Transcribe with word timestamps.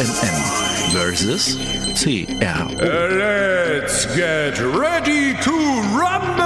CNM 0.00 0.92
versus 0.92 1.58
CR. 1.94 2.70
Let's 2.80 4.06
get 4.16 4.58
ready 4.58 5.34
to 5.42 5.50
rumble! 5.92 6.40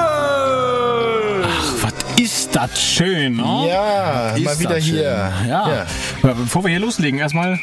Was 1.80 1.95
ist 2.21 2.57
das 2.57 2.83
schön, 2.83 3.37
ne? 3.37 3.69
Ja, 3.69 4.30
Ist 4.30 4.45
mal 4.45 4.59
wieder 4.59 4.77
hier. 4.77 5.33
Ja. 5.47 5.87
Aber 6.25 6.35
Bevor 6.35 6.65
wir 6.65 6.71
hier 6.71 6.80
loslegen, 6.80 7.21
erstmal 7.21 7.57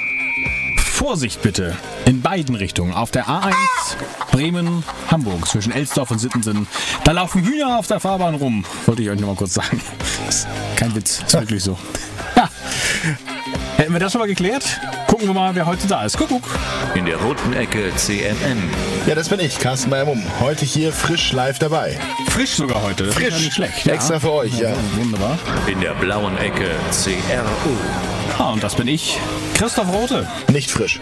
Vorsicht 0.77 1.41
bitte. 1.41 1.75
In 2.05 2.21
beiden 2.21 2.55
Richtungen. 2.55 2.93
Auf 2.93 3.11
der 3.11 3.25
A1 3.25 3.51
Bremen, 4.31 4.85
Hamburg, 5.09 5.45
zwischen 5.45 5.73
Elsdorf 5.73 6.09
und 6.11 6.19
Sittensen. 6.19 6.67
Da 7.03 7.11
laufen 7.11 7.43
Hühner 7.43 7.77
auf 7.77 7.87
der 7.87 7.99
Fahrbahn 7.99 8.35
rum. 8.35 8.63
Wollte 8.85 9.01
ich 9.01 9.09
euch 9.09 9.19
nochmal 9.19 9.35
kurz 9.35 9.55
sagen. 9.55 9.81
Kein 10.77 10.95
Witz, 10.95 11.21
ist 11.27 11.33
wirklich 11.33 11.65
so. 11.65 11.77
Ja. 12.37 12.49
Hätten 13.91 13.99
wir 13.99 14.05
das 14.05 14.13
schon 14.13 14.19
mal 14.19 14.27
geklärt? 14.27 14.79
Gucken 15.07 15.27
wir 15.27 15.33
mal, 15.33 15.53
wer 15.53 15.65
heute 15.65 15.85
da 15.85 16.05
ist. 16.05 16.17
Guck, 16.17 16.29
guck. 16.29 16.43
In 16.95 17.05
der 17.05 17.17
roten 17.17 17.51
Ecke 17.51 17.93
CNM. 17.97 18.69
Ja, 19.05 19.15
das 19.15 19.27
bin 19.27 19.41
ich, 19.41 19.59
Carsten 19.59 19.89
Meyer-Mumm. 19.89 20.23
Heute 20.39 20.63
hier 20.63 20.93
frisch 20.93 21.33
live 21.33 21.59
dabei. 21.59 21.99
Frisch 22.29 22.51
sogar 22.51 22.83
heute. 22.83 23.07
Das 23.07 23.17
ist 23.17 23.21
ja 23.21 23.37
nicht 23.37 23.53
schlecht. 23.53 23.85
Extra 23.85 24.17
für 24.21 24.31
euch, 24.31 24.57
ja. 24.57 24.71
Wunderbar. 24.95 25.37
In 25.67 25.81
der 25.81 25.93
blauen 25.95 26.37
Ecke 26.37 26.69
CRU. 26.89 27.75
Ah, 28.37 28.53
und 28.53 28.63
das 28.63 28.75
bin 28.75 28.87
ich. 28.87 29.19
Christoph 29.55 29.91
Rote. 29.91 30.25
Nicht 30.49 30.71
frisch. 30.71 31.01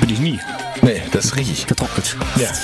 Bin 0.00 0.10
ich 0.10 0.18
nie. 0.18 0.40
Nee, 0.82 1.02
das 1.12 1.36
rieche 1.36 1.52
ich. 1.52 1.68
Getrocknet. 1.68 2.16
Ja. 2.34 2.48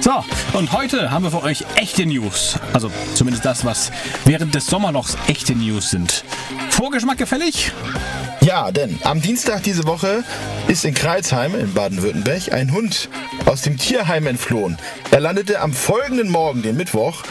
So, 0.00 0.22
und 0.52 0.72
heute 0.72 1.10
haben 1.12 1.22
wir 1.22 1.30
für 1.30 1.42
euch 1.42 1.64
echte 1.76 2.04
News. 2.04 2.58
Also 2.74 2.90
zumindest 3.14 3.46
das, 3.46 3.64
was 3.64 3.90
während 4.26 4.54
des 4.54 4.66
Sommerlochs 4.66 5.16
echte 5.28 5.54
News 5.54 5.88
sind. 5.88 6.24
Vorgeschmack 6.68 7.16
gefällig? 7.16 7.72
Ja, 8.44 8.70
denn 8.72 8.98
am 9.04 9.22
Dienstag 9.22 9.62
diese 9.62 9.86
Woche 9.86 10.22
ist 10.68 10.84
in 10.84 10.92
Kreilsheim 10.92 11.54
in 11.54 11.72
Baden-Württemberg 11.72 12.52
ein 12.52 12.72
Hund 12.72 13.08
aus 13.46 13.62
dem 13.62 13.78
Tierheim 13.78 14.26
entflohen. 14.26 14.76
Er 15.10 15.20
landete 15.20 15.60
am 15.60 15.72
folgenden 15.72 16.28
Morgen, 16.28 16.60
den 16.60 16.76
Mittwoch, 16.76 17.22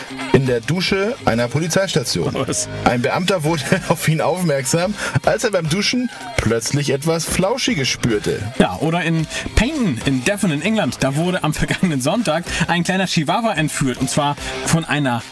in 0.43 0.47
der 0.47 0.59
Dusche 0.59 1.15
einer 1.23 1.47
Polizeistation. 1.47 2.33
Was? 2.33 2.67
Ein 2.83 3.01
Beamter 3.01 3.45
wurde 3.45 3.63
auf 3.87 4.05
ihn 4.09 4.19
aufmerksam, 4.19 4.93
als 5.25 5.45
er 5.45 5.51
beim 5.51 5.69
Duschen 5.69 6.09
plötzlich 6.35 6.89
etwas 6.89 7.23
Flauschiges 7.23 7.87
spürte. 7.87 8.41
Ja, 8.59 8.75
oder 8.81 9.03
in 9.03 9.25
Paignton 9.55 10.01
in 10.05 10.25
Devon 10.25 10.51
in 10.51 10.61
England. 10.61 10.97
Da 10.99 11.15
wurde 11.15 11.45
am 11.45 11.53
vergangenen 11.53 12.01
Sonntag 12.01 12.43
ein 12.67 12.83
kleiner 12.83 13.05
Chihuahua 13.07 13.53
entführt. 13.53 13.99
Und 13.99 14.09
zwar 14.09 14.35
von 14.65 14.83
einer 14.83 15.23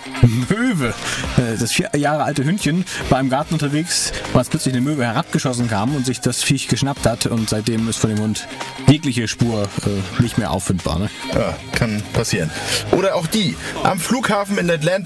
Möwe. 0.47 0.93
Äh, 1.37 1.57
Das 1.59 1.73
vier 1.73 1.89
Jahre 1.97 2.23
alte 2.23 2.45
Hündchen 2.45 2.85
war 3.09 3.19
im 3.19 3.29
Garten 3.29 3.53
unterwegs, 3.55 4.13
als 4.33 4.47
plötzlich 4.47 4.73
eine 4.73 4.81
Möwe 4.81 5.03
herabgeschossen 5.03 5.67
kam 5.69 5.93
und 5.93 6.05
sich 6.05 6.21
das 6.21 6.41
Viech 6.41 6.69
geschnappt 6.69 7.05
hat. 7.05 7.25
Und 7.25 7.49
seitdem 7.49 7.89
ist 7.89 7.97
von 7.97 8.11
dem 8.11 8.19
Hund 8.19 8.47
jegliche 8.87 9.27
Spur 9.27 9.63
äh, 9.85 10.21
nicht 10.21 10.37
mehr 10.37 10.51
auffindbar. 10.51 10.99
Ne? 10.99 11.09
Ja, 11.33 11.53
kann 11.73 12.01
passieren. 12.13 12.49
Oder 12.91 13.15
auch 13.15 13.27
die. 13.27 13.57
Am 13.83 13.99
Flughafen 13.99 14.57
in 14.57 14.69
Atlanta 14.71 15.00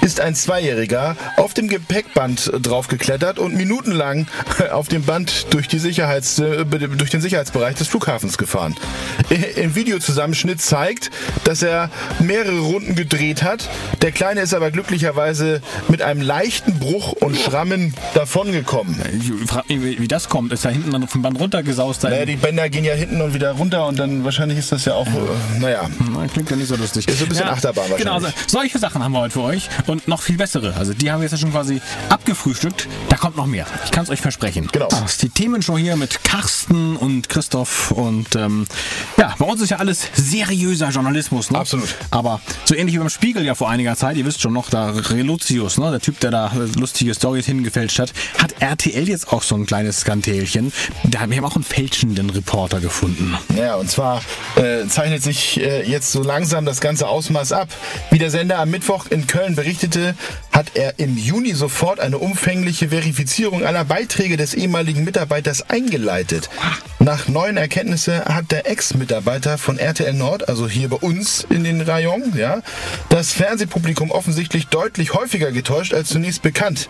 ist 0.00 0.20
ein 0.20 0.34
Zweijähriger 0.34 1.16
auf 1.36 1.54
dem 1.54 1.68
Gepäckband 1.68 2.50
draufgeklettert 2.62 3.38
und 3.38 3.54
minutenlang 3.54 4.26
auf 4.72 4.88
dem 4.88 5.02
Band 5.04 5.46
durch, 5.52 5.68
die 5.68 5.78
Sicherheits, 5.78 6.38
äh, 6.38 6.64
durch 6.64 7.10
den 7.10 7.20
Sicherheitsbereich 7.20 7.76
des 7.76 7.88
Flughafens 7.88 8.38
gefahren. 8.38 8.74
Im 9.56 9.74
Videozusammenschnitt 9.74 10.60
zeigt, 10.60 11.10
dass 11.44 11.62
er 11.62 11.90
mehrere 12.20 12.58
Runden 12.60 12.94
gedreht 12.94 13.42
hat. 13.42 13.68
Der 14.02 14.12
Kleine 14.12 14.40
ist 14.42 14.54
aber 14.54 14.70
glücklicherweise 14.70 15.60
mit 15.88 16.02
einem 16.02 16.20
leichten 16.20 16.78
Bruch 16.78 17.12
und 17.12 17.36
Schrammen 17.36 17.94
davongekommen. 18.14 19.00
Ich 19.18 19.48
frage 19.48 19.74
mich, 19.76 20.00
wie- 20.00 20.08
das 20.08 20.28
kommt. 20.28 20.52
Ist 20.52 20.64
da 20.64 20.68
hinten 20.68 20.90
dann 20.90 21.08
vom 21.08 21.22
Band 21.22 21.40
runtergesaust? 21.40 22.02
Naja, 22.02 22.24
die 22.26 22.36
Bänder 22.36 22.68
gehen 22.68 22.84
ja 22.84 22.94
hinten 22.94 23.20
und 23.22 23.32
wieder 23.34 23.52
runter 23.52 23.86
und 23.86 23.98
dann 23.98 24.24
wahrscheinlich 24.24 24.58
ist 24.58 24.72
das 24.72 24.84
ja 24.84 24.94
auch, 24.94 25.06
äh, 25.06 25.60
naja, 25.60 25.88
Na, 26.12 26.26
Klingt 26.26 26.50
ja 26.50 26.56
nicht 26.56 26.68
so 26.68 26.76
lustig. 26.76 27.08
Ist 27.08 27.18
so 27.18 27.24
ein 27.24 27.28
bisschen 27.28 27.48
Achterbahn 27.48 27.84
Genau, 27.96 28.12
wahrscheinlich. 28.14 28.34
solche 28.46 28.78
Sachen 28.78 29.02
haben 29.02 29.12
wir 29.12 29.20
heute 29.20 29.31
für 29.32 29.40
euch 29.40 29.68
und 29.86 30.08
noch 30.08 30.22
viel 30.22 30.36
bessere. 30.36 30.74
Also 30.76 30.94
die 30.94 31.10
haben 31.10 31.20
wir 31.20 31.24
jetzt 31.24 31.32
ja 31.32 31.38
schon 31.38 31.52
quasi 31.52 31.80
abgefrühstückt. 32.08 32.88
Da 33.08 33.16
kommt 33.16 33.36
noch 33.36 33.46
mehr. 33.46 33.66
Ich 33.84 33.90
kann 33.90 34.04
es 34.04 34.10
euch 34.10 34.20
versprechen. 34.20 34.68
Genau. 34.72 34.88
Das 34.88 35.12
ist 35.12 35.22
die 35.22 35.28
Themenshow 35.28 35.76
hier 35.76 35.96
mit 35.96 36.22
Carsten 36.24 36.96
und 36.96 37.28
Christoph 37.28 37.90
und 37.90 38.36
ähm, 38.36 38.66
ja, 39.16 39.34
bei 39.38 39.44
uns 39.44 39.60
ist 39.60 39.70
ja 39.70 39.78
alles 39.78 40.06
seriöser 40.14 40.90
Journalismus. 40.90 41.50
Ne? 41.50 41.58
Absolut. 41.58 41.94
Aber 42.10 42.40
so 42.64 42.74
ähnlich 42.74 42.94
wie 42.94 42.98
beim 42.98 43.08
Spiegel 43.10 43.44
ja 43.44 43.54
vor 43.54 43.70
einiger 43.70 43.96
Zeit, 43.96 44.16
ihr 44.16 44.24
wisst 44.24 44.40
schon 44.40 44.52
noch, 44.52 44.70
da 44.70 44.90
Reluzius, 44.90 45.78
ne, 45.78 45.90
der 45.90 46.00
Typ, 46.00 46.20
der 46.20 46.30
da 46.30 46.52
lustige 46.76 47.14
Stories 47.14 47.46
hingefälscht 47.46 47.98
hat, 47.98 48.12
hat 48.38 48.54
RTL 48.60 49.08
jetzt 49.08 49.32
auch 49.32 49.42
so 49.42 49.54
ein 49.54 49.66
kleines 49.66 50.00
Skandälchen. 50.00 50.72
Da 51.04 51.20
haben 51.20 51.32
wir 51.32 51.44
auch 51.44 51.56
einen 51.56 51.64
fälschenden 51.64 52.30
Reporter 52.30 52.80
gefunden. 52.80 53.36
Ja, 53.56 53.76
und 53.76 53.90
zwar 53.90 54.22
äh, 54.56 54.86
zeichnet 54.88 55.22
sich 55.22 55.60
äh, 55.60 55.88
jetzt 55.88 56.12
so 56.12 56.22
langsam 56.22 56.64
das 56.64 56.80
ganze 56.80 57.08
Ausmaß 57.08 57.52
ab. 57.52 57.68
Wie 58.10 58.18
der 58.18 58.30
Sender 58.30 58.58
am 58.58 58.70
Mittwoch 58.70 59.06
in 59.10 59.21
Köln 59.26 59.54
berichtete, 59.54 60.14
hat 60.52 60.72
er 60.74 60.98
im 60.98 61.16
Juni 61.16 61.54
sofort 61.54 62.00
eine 62.00 62.18
umfängliche 62.18 62.88
Verifizierung 62.88 63.64
aller 63.64 63.84
Beiträge 63.84 64.36
des 64.36 64.54
ehemaligen 64.54 65.04
Mitarbeiters 65.04 65.68
eingeleitet. 65.68 66.50
Nach 67.02 67.26
neuen 67.26 67.56
Erkenntnissen 67.56 68.24
hat 68.24 68.52
der 68.52 68.70
Ex-Mitarbeiter 68.70 69.58
von 69.58 69.76
RTL 69.76 70.12
Nord, 70.12 70.48
also 70.48 70.68
hier 70.68 70.88
bei 70.88 70.98
uns 70.98 71.44
in 71.50 71.64
den 71.64 71.80
Rayon, 71.80 72.32
ja, 72.36 72.60
das 73.08 73.32
Fernsehpublikum 73.32 74.12
offensichtlich 74.12 74.68
deutlich 74.68 75.12
häufiger 75.12 75.50
getäuscht 75.50 75.94
als 75.94 76.10
zunächst 76.10 76.42
bekannt. 76.42 76.88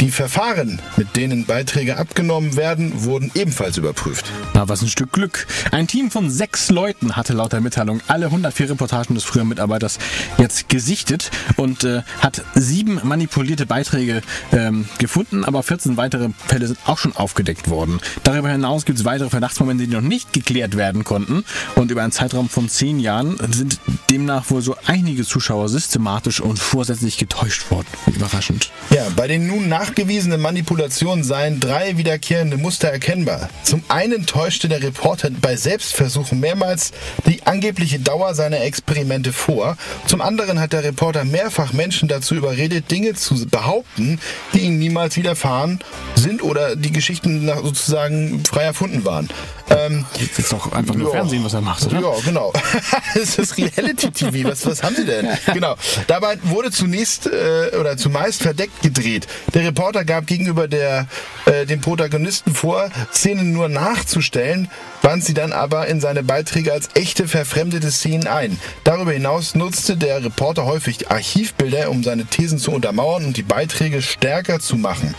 Die 0.00 0.10
Verfahren, 0.10 0.80
mit 0.96 1.14
denen 1.14 1.44
Beiträge 1.44 1.98
abgenommen 1.98 2.56
werden, 2.56 3.04
wurden 3.04 3.30
ebenfalls 3.34 3.76
überprüft. 3.76 4.32
Na, 4.54 4.66
was 4.66 4.80
ein 4.80 4.88
Stück 4.88 5.12
Glück. 5.12 5.46
Ein 5.72 5.86
Team 5.86 6.10
von 6.10 6.30
sechs 6.30 6.70
Leuten 6.70 7.16
hatte 7.16 7.34
laut 7.34 7.52
der 7.52 7.60
Mitteilung 7.60 8.00
alle 8.08 8.26
104 8.26 8.70
Reportagen 8.70 9.14
des 9.14 9.24
früheren 9.24 9.48
Mitarbeiters 9.48 9.98
jetzt 10.38 10.70
gesichtet 10.70 11.30
und 11.56 11.84
äh, 11.84 12.00
hat 12.20 12.42
sieben 12.54 12.98
manipulierte 13.04 13.66
Beiträge 13.66 14.22
ähm, 14.52 14.88
gefunden, 14.96 15.44
aber 15.44 15.62
14 15.62 15.98
weitere 15.98 16.30
Fälle 16.46 16.66
sind 16.66 16.78
auch 16.86 16.96
schon 16.96 17.14
aufgedeckt 17.14 17.68
worden. 17.68 18.00
Darüber 18.22 18.48
hinaus 18.48 18.86
gibt 18.86 18.98
es 18.98 19.04
weitere 19.04 19.28
Verdachtsmomente, 19.50 19.86
die 19.86 19.92
noch 19.92 20.00
nicht 20.00 20.32
geklärt 20.32 20.76
werden 20.76 21.02
konnten 21.02 21.44
und 21.74 21.90
über 21.90 22.02
einen 22.02 22.12
Zeitraum 22.12 22.48
von 22.48 22.68
zehn 22.68 23.00
Jahren 23.00 23.36
sind 23.52 23.80
demnach 24.10 24.48
wohl 24.50 24.62
so 24.62 24.76
einige 24.86 25.24
Zuschauer 25.24 25.68
systematisch 25.68 26.40
und 26.40 26.58
vorsätzlich 26.58 27.18
getäuscht 27.18 27.70
worden. 27.70 27.86
Überraschend. 28.06 28.70
Ja, 28.90 29.06
bei 29.16 29.26
den 29.26 29.46
nun 29.46 29.68
nachgewiesenen 29.68 30.40
Manipulationen 30.40 31.24
seien 31.24 31.58
drei 31.58 31.96
wiederkehrende 31.96 32.58
Muster 32.58 32.88
erkennbar. 32.88 33.48
Zum 33.64 33.82
einen 33.88 34.26
täuschte 34.26 34.68
der 34.68 34.82
Reporter 34.82 35.30
bei 35.30 35.56
Selbstversuchen 35.56 36.38
mehrmals 36.38 36.92
die 37.26 37.44
angebliche 37.44 37.98
Dauer 37.98 38.34
seiner 38.34 38.60
Experimente 38.60 39.32
vor. 39.32 39.76
Zum 40.06 40.20
anderen 40.20 40.60
hat 40.60 40.72
der 40.72 40.84
Reporter 40.84 41.24
mehrfach 41.24 41.72
Menschen 41.72 42.08
dazu 42.08 42.36
überredet, 42.36 42.90
Dinge 42.90 43.14
zu 43.14 43.46
behaupten, 43.46 44.20
die 44.54 44.60
ihnen 44.60 44.78
niemals 44.78 45.16
widerfahren 45.16 45.80
sind 46.14 46.42
oder 46.42 46.76
die 46.76 46.92
Geschichten 46.92 47.50
sozusagen 47.62 48.44
frei 48.44 48.62
erfunden 48.62 49.04
waren. 49.04 49.28
Ähm, 49.70 50.04
Jetzt 50.18 50.38
ist 50.38 50.52
doch 50.52 50.72
einfach 50.72 50.94
nur 50.94 51.08
Ja. 51.08 51.18
Fernsehen, 51.20 51.44
was 51.44 51.54
er 51.54 51.60
macht, 51.60 51.86
oder? 51.86 52.00
ja, 52.00 52.12
genau. 52.24 52.52
das 53.14 53.38
ist 53.38 53.56
Reality-TV. 53.56 54.48
Was, 54.48 54.66
was 54.66 54.82
haben 54.82 54.96
Sie 54.96 55.04
denn? 55.06 55.28
Genau. 55.54 55.76
Dabei 56.06 56.38
wurde 56.42 56.70
zunächst 56.70 57.26
äh, 57.26 57.76
oder 57.78 57.96
zumeist 57.96 58.42
verdeckt 58.42 58.82
gedreht. 58.82 59.26
Der 59.54 59.64
Reporter 59.64 60.04
gab 60.04 60.26
gegenüber 60.26 60.66
der, 60.68 61.06
äh, 61.46 61.66
dem 61.66 61.80
Protagonisten 61.80 62.54
vor, 62.54 62.90
Szenen 63.12 63.52
nur 63.52 63.68
nachzustellen, 63.68 64.68
band 65.10 65.24
sie 65.24 65.34
dann 65.34 65.52
aber 65.52 65.88
in 65.88 66.00
seine 66.00 66.22
Beiträge 66.22 66.72
als 66.72 66.90
echte 66.94 67.26
verfremdete 67.26 67.90
Szenen 67.90 68.28
ein. 68.28 68.60
Darüber 68.84 69.10
hinaus 69.10 69.56
nutzte 69.56 69.96
der 69.96 70.24
Reporter 70.24 70.66
häufig 70.66 71.10
Archivbilder, 71.10 71.90
um 71.90 72.04
seine 72.04 72.26
Thesen 72.26 72.60
zu 72.60 72.70
untermauern 72.70 73.24
und 73.24 73.36
die 73.36 73.42
Beiträge 73.42 74.02
stärker 74.02 74.60
zu 74.60 74.76
machen. 74.76 75.16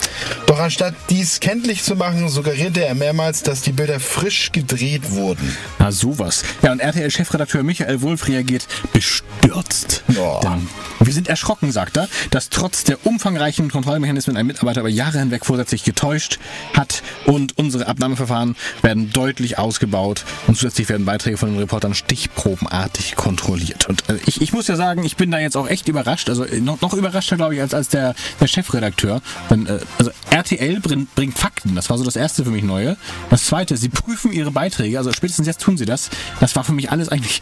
Doch 0.48 0.60
anstatt 0.60 0.96
dies 1.10 1.42
kenntlich 1.42 1.84
zu 1.84 1.98
machen, 1.98 2.30
suggerierte 2.30 2.86
er 2.86 2.96
mehrmals, 2.96 3.44
dass 3.44 3.64
die 3.64 3.74
Bilder 3.74 4.00
frisch 4.00 4.54
gedreht 4.54 5.12
wurden. 5.12 5.58
Na 5.78 5.92
sowas. 5.92 6.46
Ja, 6.62 6.72
und 6.72 6.80
RTL-Chefredakteur 6.80 7.64
Michael 7.64 8.02
Wulff 8.02 8.30
reagiert 8.30 8.68
bestürzt. 8.94 10.06
Oh. 10.18 10.40
Denn 10.42 10.70
wir 11.02 11.14
sind 11.14 11.28
erschrocken, 11.28 11.74
sagt 11.74 11.98
er, 11.98 12.08
dass 12.30 12.50
trotz 12.50 12.86
der 12.86 13.06
umfangreichen 13.06 13.70
Kontrollmechanismen 13.70 14.38
ein 14.38 14.46
Mitarbeiter 14.46 14.80
über 14.80 14.90
Jahre 14.90 15.20
hinweg 15.20 15.46
vorsätzlich 15.46 15.84
getäuscht 15.84 16.40
hat 16.74 17.04
und 17.26 17.58
unsere 17.58 17.88
Abnahmeverfahren 17.88 18.56
werden 18.82 19.12
deutlich 19.12 19.60
ausgebaut 19.86 20.24
und 20.48 20.56
zusätzlich 20.56 20.89
werden 20.89 21.06
Beiträge 21.06 21.38
von 21.38 21.50
den 21.51 21.60
Reportern 21.60 21.94
stichprobenartig 21.95 23.16
kontrolliert. 23.16 23.88
Und 23.89 24.07
äh, 24.10 24.18
ich, 24.28 24.42
ich 24.42 24.54
muss 24.54 24.68
ja 24.68 24.75
sagen, 24.75 25.04
ich 25.04 25.16
bin 25.16 25.31
da 25.31 25.39
jetzt 25.39 25.57
auch 25.57 25.68
echt 25.68 25.88
überrascht, 25.88 26.30
also 26.30 26.44
äh, 26.44 26.60
noch, 26.60 26.81
noch 26.81 26.94
überraschter, 26.94 27.36
glaube 27.36 27.56
ich, 27.56 27.62
als, 27.62 27.74
als 27.74 27.88
der, 27.89 28.13
der 28.39 28.48
Chefredakteur. 28.48 29.22
Denn, 29.50 29.66
äh, 29.66 29.80
also 29.98 30.12
RTL 30.30 30.80
bringt, 30.81 31.13
bringt 31.16 31.38
Fakten, 31.38 31.74
das 31.75 31.89
war 31.89 31.98
so 31.98 32.04
das 32.04 32.16
erste 32.16 32.44
für 32.44 32.51
mich 32.51 32.63
Neue. 32.63 32.95
Das 33.31 33.45
zweite, 33.45 33.75
sie 33.75 33.89
prüfen 33.89 34.31
ihre 34.31 34.51
Beiträge, 34.51 34.98
also 35.00 35.12
spätestens 35.12 35.48
jetzt 35.48 35.62
tun 35.62 35.78
sie 35.78 35.86
das. 35.86 36.10
Das 36.39 36.56
war 36.56 36.63
für 36.63 36.74
mich 36.74 36.92
alles 36.92 37.10
eigentlich 37.10 37.42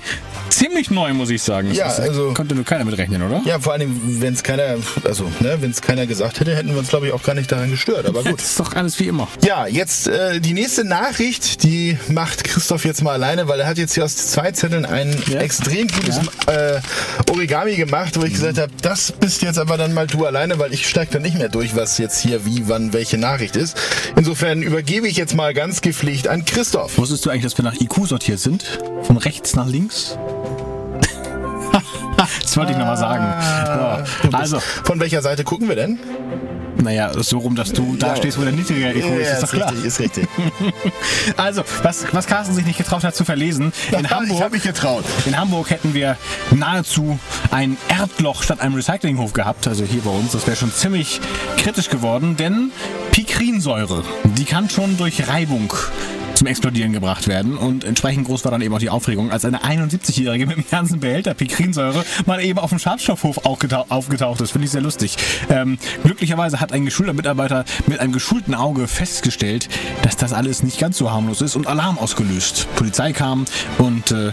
ziemlich 0.50 0.90
neu, 0.92 1.14
muss 1.14 1.30
ich 1.30 1.42
sagen. 1.44 1.70
Das 1.70 1.78
Ja, 1.78 1.88
ist, 1.88 2.00
also- 2.00 2.34
konnte 2.34 2.56
nur 2.56 2.64
keiner 2.64 2.86
mit 2.86 2.98
rechnen, 2.98 3.22
oder? 3.22 3.42
Ja, 3.46 3.60
vor 3.60 3.74
allem, 3.74 4.22
wenn 4.22 4.34
es 4.34 4.44
keiner, 4.44 4.78
also, 5.04 5.26
ne, 5.42 5.58
wenn 5.60 5.72
es 5.72 5.82
keiner 5.82 6.08
gesagt 6.08 6.40
hätte, 6.40 6.56
hätten 6.56 6.70
wir 6.70 6.80
uns, 6.80 6.88
glaube 6.90 7.08
ich, 7.08 7.14
auch 7.14 7.24
gar 7.24 7.34
nicht 7.36 7.52
daran 7.52 7.70
gestört. 7.70 8.06
Aber 8.06 8.24
gut. 8.24 8.40
Das 8.40 8.52
ist 8.52 8.60
doch 8.60 8.74
alles 8.74 8.98
wie 9.00 9.08
immer. 9.08 9.28
Ja, 9.44 9.68
jetzt 9.68 10.08
äh, 10.08 10.40
die 10.40 10.54
nächste 10.54 10.84
Nachricht, 10.86 11.64
die 11.64 11.98
macht 12.20 12.44
Christoph 12.44 12.84
jetzt 12.84 13.02
mal 13.02 13.14
alleine, 13.14 13.48
weil 13.48 13.62
er 13.62 13.66
hat 13.66 13.78
jetzt 13.78 13.94
hier 13.94 14.04
aus 14.04 14.14
zwei 14.18 14.52
Zetteln 14.52 14.86
ein 14.86 15.16
Ja. 15.28 15.40
extrem 15.40 15.88
gutes 15.88 16.18
äh, 16.48 16.82
Origami 17.32 17.78
gemacht, 17.78 18.20
wo 18.20 18.26
ich 18.26 18.34
gesagt 18.34 18.58
habe, 18.58 18.74
das 18.82 19.14
bist 19.14 19.42
jetzt 19.42 19.58
aber 19.58 19.78
dann 19.78 19.94
mal 19.94 20.06
du 20.06 20.26
alleine, 20.26 20.60
weil 20.60 20.74
ich 20.74 20.90
steige 20.90 21.14
dann 21.14 21.22
nicht 21.22 21.38
mehr 21.38 21.48
durch, 21.48 21.78
was 21.78 21.98
jetzt 21.98 22.20
hier 22.20 22.46
wie, 22.46 22.68
wann, 22.68 22.92
welche 22.92 23.18
Nachricht 23.18 23.56
ist. 23.56 23.78
Insofern 24.18 24.62
übergebe 24.64 25.08
ich 25.08 25.16
jetzt 25.16 25.34
mal 25.34 25.54
ganz 25.54 25.80
gepflegt 25.80 26.28
an 26.28 26.44
Christoph. 26.44 26.98
Wusstest 26.98 27.26
du 27.26 27.30
eigentlich, 27.30 27.44
dass 27.44 27.58
wir 27.58 27.64
nach 27.64 27.80
IQ 27.80 28.06
sortiert 28.06 28.40
sind? 28.40 28.66
Von 29.04 29.16
rechts 29.16 29.56
nach 29.56 29.68
links? 29.68 30.18
das 32.42 32.58
wollte 32.58 32.74
ich 32.74 32.78
nochmal 32.78 32.98
sagen. 32.98 34.04
So, 34.30 34.38
also, 34.38 34.60
Von 34.60 35.00
welcher 35.00 35.22
Seite 35.22 35.46
gucken 35.46 35.70
wir 35.70 35.78
denn? 35.78 35.98
Naja, 36.82 37.12
so 37.22 37.40
rum, 37.40 37.56
dass 37.56 37.74
du 37.74 37.96
da 37.98 38.16
stehst, 38.16 38.38
wo 38.40 38.44
der 38.44 38.52
niedrige 38.52 38.90
IQ 38.92 39.20
ist, 39.20 39.34
ist 39.34 39.44
doch 39.44 39.52
klar. 39.52 39.72
richtig, 39.72 39.86
ist 39.86 40.00
richtig. 40.00 40.28
Also, 41.38 41.64
was, 41.84 42.06
was 42.12 42.28
Carsten 42.28 42.54
sich 42.56 42.66
nicht 42.66 42.78
getraut 42.78 43.04
hat 43.04 43.16
zu 43.16 43.24
verlesen, 43.26 43.72
in 43.92 44.00
ich 44.06 44.10
Hamburg, 44.10 44.42
habe 44.42 44.54
mich 44.56 44.64
getraut. 44.64 45.04
in 45.26 45.38
Hamburg 45.38 45.70
hätten 45.70 45.94
wir 45.94 46.18
nahezu 46.52 47.20
ein 47.52 47.78
Erdloch 47.88 48.44
statt 48.44 48.62
einem 48.62 48.76
Recyclinghof 48.76 49.34
gehabt, 49.34 49.68
also 49.68 49.84
hier 49.84 50.02
bei 50.02 50.12
uns. 50.12 50.32
Das 50.32 50.48
wäre 50.48 50.58
schon 50.58 50.72
ziemlich 50.72 51.20
kritisch 51.58 51.90
geworden, 51.90 52.36
denn 52.38 52.72
Pikrinsäure, 53.12 54.04
die 54.38 54.46
kann 54.46 54.70
schon 54.70 54.98
durch 54.98 55.28
Reibung 55.28 55.74
zum 56.40 56.48
Explodieren 56.48 56.94
gebracht 56.94 57.28
werden 57.28 57.58
und 57.58 57.84
entsprechend 57.84 58.26
groß 58.26 58.46
war 58.46 58.52
dann 58.52 58.62
eben 58.62 58.74
auch 58.74 58.80
die 58.80 58.90
Aufregung, 58.90 59.30
als 59.30 59.44
eine 59.44 59.62
71-Jährige 59.62 60.48
mit 60.48 60.56
einem 60.56 60.66
ganzen 60.72 61.02
Behälter 61.02 61.34
Pikrinsäure 61.34 62.06
mal 62.26 62.42
eben 62.42 62.60
auf 62.60 62.70
dem 62.70 62.80
Schafstoffhof 62.80 63.40
aufgetau 63.46 63.86
aufgetaucht 63.90 64.40
ist. 64.40 64.52
Finde 64.52 64.64
ich 64.64 64.72
sehr 64.72 64.80
lustig. 64.80 65.18
Ähm, 65.50 65.78
glücklicherweise 66.02 66.62
hat 66.62 66.72
ein 66.72 66.86
geschulter 66.86 67.12
Mitarbeiter 67.12 67.66
mit 67.88 68.00
einem 68.00 68.14
geschulten 68.14 68.56
Auge 68.56 68.88
festgestellt, 68.88 69.68
dass 70.02 70.16
das 70.16 70.32
alles 70.32 70.64
nicht 70.64 70.80
ganz 70.80 70.98
so 70.98 71.12
harmlos 71.12 71.42
ist 71.42 71.58
und 71.58 71.68
Alarm 71.68 71.98
ausgelöst. 71.98 72.68
Polizei 72.78 73.12
kam 73.12 73.44
und 73.78 74.12
äh, 74.12 74.32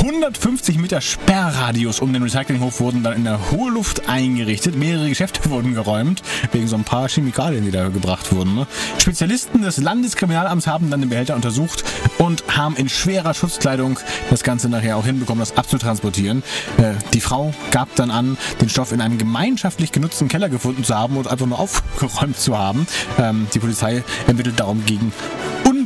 150 0.00 0.76
Meter 0.76 1.00
Sperrradius 1.00 2.00
um 2.00 2.12
den 2.12 2.22
Recyclinghof 2.22 2.80
wurden 2.80 3.02
dann 3.02 3.14
in 3.14 3.24
der 3.24 3.50
hohe 3.50 3.70
Luft 3.70 4.10
eingerichtet. 4.10 4.76
Mehrere 4.76 5.08
Geschäfte 5.08 5.48
wurden 5.50 5.72
geräumt, 5.72 6.22
wegen 6.52 6.68
so 6.68 6.76
ein 6.76 6.84
paar 6.84 7.08
Chemikalien, 7.08 7.64
die 7.64 7.70
da 7.70 7.88
gebracht 7.88 8.30
wurden. 8.34 8.56
Ne? 8.56 8.66
Spezialisten 8.98 9.62
des 9.62 9.78
Landeskriminalamts 9.78 10.66
haben 10.66 10.90
dann 10.90 11.00
den 11.00 11.08
Behälter 11.08 11.34
untersucht 11.46 11.84
und 12.18 12.42
haben 12.56 12.74
in 12.74 12.88
schwerer 12.88 13.32
Schutzkleidung 13.32 14.00
das 14.30 14.42
Ganze 14.42 14.68
nachher 14.68 14.96
auch 14.96 15.04
hinbekommen, 15.04 15.38
das 15.38 15.56
abzutransportieren. 15.56 16.42
Äh, 16.76 16.94
die 17.14 17.20
Frau 17.20 17.54
gab 17.70 17.94
dann 17.94 18.10
an, 18.10 18.36
den 18.60 18.68
Stoff 18.68 18.90
in 18.90 19.00
einem 19.00 19.16
gemeinschaftlich 19.16 19.92
genutzten 19.92 20.26
Keller 20.26 20.48
gefunden 20.48 20.82
zu 20.82 20.96
haben 20.96 21.16
und 21.16 21.28
einfach 21.28 21.46
nur 21.46 21.60
aufgeräumt 21.60 22.36
zu 22.36 22.58
haben. 22.58 22.88
Ähm, 23.18 23.46
die 23.54 23.60
Polizei 23.60 24.02
ermittelt 24.26 24.58
darum 24.58 24.84
gegen 24.86 25.12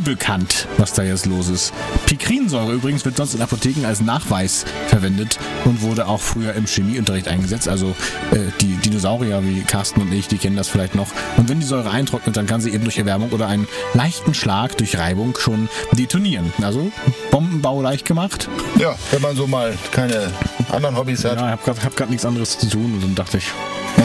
unbekannt, 0.00 0.66
was 0.78 0.94
da 0.94 1.02
jetzt 1.02 1.26
los 1.26 1.48
ist. 1.48 1.74
Pikrinsäure 2.06 2.72
übrigens 2.72 3.04
wird 3.04 3.16
sonst 3.16 3.34
in 3.34 3.42
Apotheken 3.42 3.84
als 3.84 4.00
Nachweis 4.00 4.64
verwendet 4.88 5.38
und 5.66 5.82
wurde 5.82 6.06
auch 6.06 6.20
früher 6.20 6.54
im 6.54 6.66
Chemieunterricht 6.66 7.28
eingesetzt. 7.28 7.68
Also 7.68 7.94
äh, 8.30 8.50
die 8.62 8.76
Dinosaurier 8.76 9.42
wie 9.44 9.60
Carsten 9.60 10.00
und 10.00 10.12
ich, 10.12 10.26
die 10.26 10.38
kennen 10.38 10.56
das 10.56 10.68
vielleicht 10.68 10.94
noch. 10.94 11.08
Und 11.36 11.50
wenn 11.50 11.60
die 11.60 11.66
Säure 11.66 11.90
eintrocknet, 11.90 12.34
dann 12.36 12.46
kann 12.46 12.62
sie 12.62 12.70
eben 12.70 12.84
durch 12.84 12.96
Erwärmung 12.96 13.30
oder 13.30 13.46
einen 13.46 13.68
leichten 13.92 14.32
Schlag 14.32 14.78
durch 14.78 14.96
Reibung 14.96 15.36
schon 15.38 15.68
detonieren. 15.92 16.50
Also 16.62 16.90
Bombenbau 17.30 17.82
leicht 17.82 18.06
gemacht. 18.06 18.48
Ja, 18.78 18.96
wenn 19.10 19.20
man 19.20 19.36
so 19.36 19.46
mal 19.46 19.76
keine 19.92 20.32
anderen 20.72 20.96
Hobbys 20.96 21.24
hat, 21.24 21.38
Ja, 21.38 21.46
ich 21.46 21.52
habe 21.52 21.62
gerade 21.64 21.82
hab 21.82 21.96
grad 21.96 22.10
nichts 22.10 22.24
anderes 22.24 22.58
zu 22.58 22.68
tun 22.68 22.94
und 22.94 23.02
dann 23.02 23.14
dachte 23.14 23.38
ich, 23.38 23.44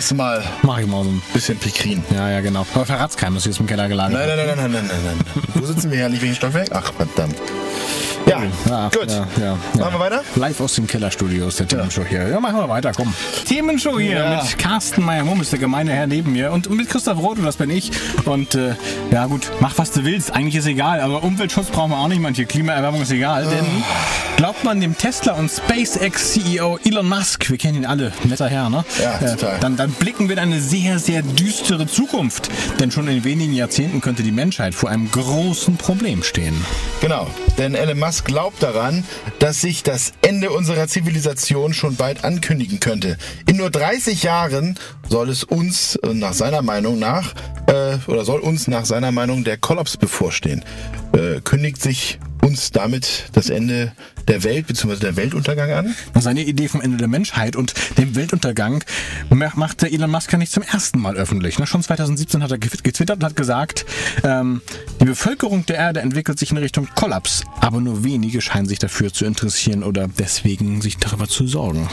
du 0.09 0.15
mal 0.15 0.43
mach 0.63 0.79
ich 0.79 0.87
mal 0.87 1.03
so 1.03 1.09
ein... 1.09 1.21
bisschen 1.33 1.57
Pikrin. 1.57 2.03
Ja, 2.13 2.29
ja, 2.29 2.41
genau. 2.41 2.65
Aber 2.73 2.85
verrat's 2.85 3.15
keinem, 3.15 3.35
dass 3.35 3.43
du 3.43 3.49
jetzt 3.49 3.59
im 3.59 3.67
Keller 3.67 3.87
gelagert 3.87 4.13
Nein, 4.13 4.27
nein, 4.27 4.37
nein, 4.37 4.57
nein, 4.57 4.71
nein, 4.71 4.87
nein, 4.87 5.01
nein, 5.05 5.17
nein. 5.35 5.43
Wo 5.53 5.65
sitzen 5.65 5.91
wir 5.91 5.99
ja 5.99 6.09
nicht 6.09 6.21
wegen 6.21 6.35
Stockwerk? 6.35 6.69
Ach, 6.71 6.91
verdammt. 6.93 7.35
Ja, 8.27 8.41
Ja, 8.67 8.89
gut. 8.89 9.09
Ja, 9.11 9.27
ja. 9.39 9.57
Machen 9.79 9.93
wir 9.93 9.99
weiter? 9.99 10.23
Live 10.35 10.59
aus 10.59 10.73
dem 10.75 10.87
Kellerstudio 10.87 11.47
ist 11.47 11.59
der 11.59 11.67
Themenshow 11.67 12.03
hier. 12.03 12.27
Ja, 12.27 12.39
machen 12.39 12.57
wir 12.57 12.67
weiter, 12.67 12.91
komm. 12.95 13.13
Themenshow 13.47 13.99
hier 13.99 14.41
mit 14.41 14.57
Carsten 14.57 15.03
Meyer-Mumm 15.05 15.41
ist 15.41 15.51
der 15.51 15.59
gemeine 15.59 15.91
Herr 15.91 16.07
neben 16.07 16.31
mir 16.33 16.51
und 16.51 16.69
mit 16.71 16.89
Christoph 16.89 17.19
Roth, 17.19 17.37
und 17.37 17.45
das 17.45 17.57
bin 17.57 17.69
ich. 17.69 17.91
Und 18.25 18.55
äh, 18.55 18.73
ja 19.11 19.27
gut, 19.27 19.51
mach 19.59 19.77
was 19.77 19.91
du 19.91 20.03
willst, 20.03 20.33
eigentlich 20.33 20.55
ist 20.55 20.65
egal, 20.65 21.01
aber 21.01 21.23
Umweltschutz 21.23 21.67
brauchen 21.67 21.91
wir 21.91 21.97
auch 21.97 22.07
nicht, 22.07 22.19
manche 22.21 22.45
Klimaerwärmung 22.45 23.03
ist 23.03 23.11
egal, 23.11 23.45
denn 23.45 23.65
glaubt 24.37 24.63
man 24.63 24.81
dem 24.81 24.97
Tesla 24.97 25.33
und 25.33 25.51
SpaceX-CEO 25.51 26.79
Elon 26.83 27.07
Musk, 27.07 27.49
wir 27.49 27.57
kennen 27.57 27.75
ihn 27.77 27.85
alle, 27.85 28.11
netter 28.23 28.49
Herr, 28.49 28.69
ne? 28.69 28.83
Ja, 29.01 29.17
total. 29.19 29.59
dann, 29.59 29.77
dann 29.77 29.91
blicken 29.91 30.29
wir 30.29 30.33
in 30.37 30.41
eine 30.41 30.59
sehr, 30.61 30.97
sehr 30.97 31.21
düstere 31.21 31.85
Zukunft, 31.85 32.49
denn 32.79 32.89
schon 32.91 33.07
in 33.07 33.23
wenigen 33.23 33.53
Jahrzehnten 33.53 34.01
könnte 34.01 34.23
die 34.23 34.31
Menschheit 34.31 34.73
vor 34.73 34.89
einem 34.89 35.11
großen 35.11 35.77
Problem 35.77 36.23
stehen. 36.23 36.55
Genau, 37.01 37.27
denn 37.57 37.75
Elon 37.75 37.99
Musk 37.99 38.14
glaubt 38.23 38.63
daran, 38.63 39.03
dass 39.39 39.61
sich 39.61 39.83
das 39.83 40.13
Ende 40.21 40.51
unserer 40.51 40.87
Zivilisation 40.87 41.73
schon 41.73 41.95
bald 41.95 42.23
ankündigen 42.23 42.79
könnte. 42.79 43.17
In 43.47 43.57
nur 43.57 43.69
30 43.69 44.23
Jahren 44.23 44.79
soll 45.09 45.29
es 45.29 45.43
uns 45.43 45.95
äh, 45.97 46.13
nach 46.13 46.33
seiner 46.33 46.61
Meinung 46.61 46.99
nach, 46.99 47.33
äh, 47.75 48.11
oder 48.11 48.23
soll 48.25 48.39
uns 48.39 48.67
nach 48.67 48.85
seiner 48.85 49.11
Meinung 49.11 49.43
der 49.43 49.57
Kollaps 49.57 49.97
bevorstehen. 49.97 50.63
Äh, 51.13 51.41
kündigt 51.41 51.81
sich 51.81 52.19
uns 52.41 52.71
damit 52.71 53.25
das 53.33 53.49
Ende 53.49 53.91
der 54.27 54.43
Welt 54.43 54.67
bzw. 54.67 54.97
der 54.97 55.15
Weltuntergang 55.15 55.71
an? 55.71 55.95
Seine 56.19 56.43
Idee 56.43 56.67
vom 56.67 56.81
Ende 56.81 56.97
der 56.97 57.07
Menschheit 57.07 57.55
und 57.55 57.73
dem 57.97 58.15
Weltuntergang 58.15 58.83
ma- 59.29 59.51
machte 59.55 59.91
Elon 59.91 60.11
Musk 60.11 60.31
ja 60.31 60.37
nicht 60.37 60.51
zum 60.51 60.61
ersten 60.63 60.99
Mal 60.99 61.15
öffentlich. 61.15 61.55
Schon 61.67 61.81
2017 61.81 62.43
hat 62.43 62.51
er 62.51 62.57
ge- 62.59 62.69
getwittert 62.83 63.17
und 63.17 63.23
hat 63.23 63.35
gesagt, 63.35 63.85
ähm, 64.23 64.61
die 65.01 65.05
Bevölkerung 65.05 65.65
der 65.65 65.77
Erde 65.77 66.01
entwickelt 66.01 66.37
sich 66.37 66.51
in 66.51 66.57
Richtung 66.57 66.87
Kollaps, 66.95 67.43
aber 67.61 67.81
nur 67.81 68.03
wenige 68.03 68.41
scheinen 68.41 68.67
sich 68.67 68.77
dafür 68.79 69.11
zu 69.11 69.25
interessieren 69.25 69.83
oder 69.83 70.07
deswegen 70.07 70.81
sich 70.81 70.97
darüber 70.97 71.27
zu 71.27 71.47
sorgen. 71.47 71.87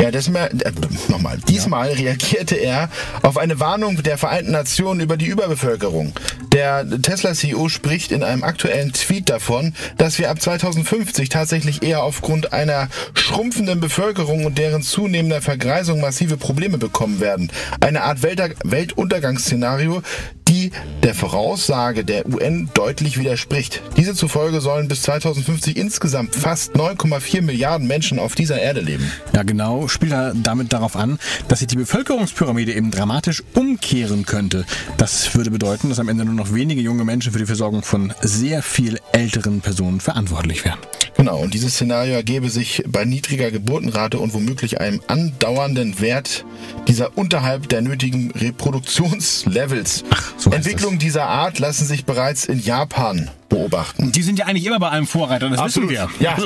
Ja, 0.00 0.12
diesmal, 0.12 0.48
äh, 0.62 0.70
nochmal. 1.08 1.38
Diesmal 1.48 1.90
reagierte 1.90 2.54
er 2.54 2.88
auf 3.22 3.36
eine 3.36 3.58
Warnung 3.58 4.00
der 4.00 4.16
Vereinten 4.16 4.52
Nationen 4.52 5.00
über 5.00 5.16
die 5.16 5.26
Überbevölkerung. 5.26 6.12
Der 6.52 6.86
Tesla-CEO 7.02 7.68
spricht 7.68 8.12
in 8.12 8.22
einem 8.22 8.44
aktuellen 8.44 8.92
Tweet 8.92 9.28
davon, 9.28 9.74
dass 9.96 10.20
wir 10.20 10.30
ab 10.30 10.40
2050 10.40 11.30
tatsächlich 11.30 11.82
eher 11.82 12.04
aufgrund 12.04 12.52
einer 12.52 12.88
schrumpfenden 13.14 13.80
Bevölkerung 13.80 14.44
und 14.44 14.56
deren 14.56 14.82
zunehmender 14.82 15.42
Vergreisung 15.42 16.00
massive 16.00 16.36
Probleme 16.36 16.78
bekommen 16.78 17.18
werden. 17.18 17.50
Eine 17.80 18.04
Art 18.04 18.22
Welter 18.22 18.50
Weltuntergangsszenario, 18.64 20.02
die 20.48 20.70
der 21.02 21.14
Voraussage 21.14 22.04
der 22.04 22.26
UN 22.26 22.68
deutlich 22.74 23.18
widerspricht. 23.18 23.82
Diese 23.96 24.14
zufolge 24.14 24.60
sollen 24.60 24.88
bis 24.88 25.02
2050 25.02 25.76
insgesamt 25.76 26.34
fast 26.34 26.74
9,4 26.74 27.42
Milliarden 27.42 27.86
Menschen 27.86 28.18
auf 28.18 28.34
dieser 28.34 28.60
Erde 28.60 28.80
leben. 28.80 29.10
Ja, 29.34 29.42
genau, 29.42 29.88
spielt 29.88 30.12
er 30.12 30.34
damit 30.34 30.72
darauf 30.72 30.96
an, 30.96 31.18
dass 31.48 31.60
sich 31.60 31.68
die 31.68 31.76
Bevölkerungspyramide 31.76 32.74
eben 32.74 32.90
dramatisch 32.90 33.42
umkehren 33.54 34.26
könnte. 34.26 34.64
Das 34.96 35.34
würde 35.34 35.50
bedeuten, 35.50 35.88
dass 35.88 35.98
am 35.98 36.08
Ende 36.08 36.24
nur 36.24 36.34
noch 36.34 36.52
wenige 36.52 36.80
junge 36.80 37.04
Menschen 37.04 37.32
für 37.32 37.38
die 37.38 37.46
Versorgung 37.46 37.82
von 37.82 38.12
sehr 38.20 38.62
viel 38.62 38.98
älteren 39.12 39.60
Personen 39.60 40.00
verantwortlich 40.00 40.64
wären. 40.64 40.78
Genau, 41.16 41.38
und 41.40 41.52
dieses 41.52 41.74
Szenario 41.74 42.14
ergebe 42.14 42.48
sich 42.48 42.84
bei 42.86 43.04
niedriger 43.04 43.50
Geburtenrate 43.50 44.18
und 44.18 44.34
womöglich 44.34 44.80
einem 44.80 45.00
andauernden 45.08 46.00
Wert 46.00 46.44
dieser 46.86 47.16
unterhalb 47.16 47.68
der 47.68 47.82
nötigen 47.82 48.30
Reproduktionslevels. 48.32 50.04
so 50.36 50.50
heißt 50.50 50.56
Entwicklungen 50.56 50.98
dieser 50.98 51.26
Art 51.26 51.58
lassen 51.58 51.86
sich 51.86 52.04
bereits 52.04 52.46
in 52.46 52.60
Japan 52.60 53.30
beobachten. 53.48 54.12
Die 54.12 54.22
sind 54.22 54.38
ja 54.38 54.46
eigentlich 54.46 54.66
immer 54.66 54.78
bei 54.78 54.90
einem 54.90 55.06
Vorreiter, 55.06 55.48
das 55.48 55.58
Absolut. 55.58 55.90
wissen 55.90 56.08
wir. 56.18 56.26
Ja, 56.26 56.36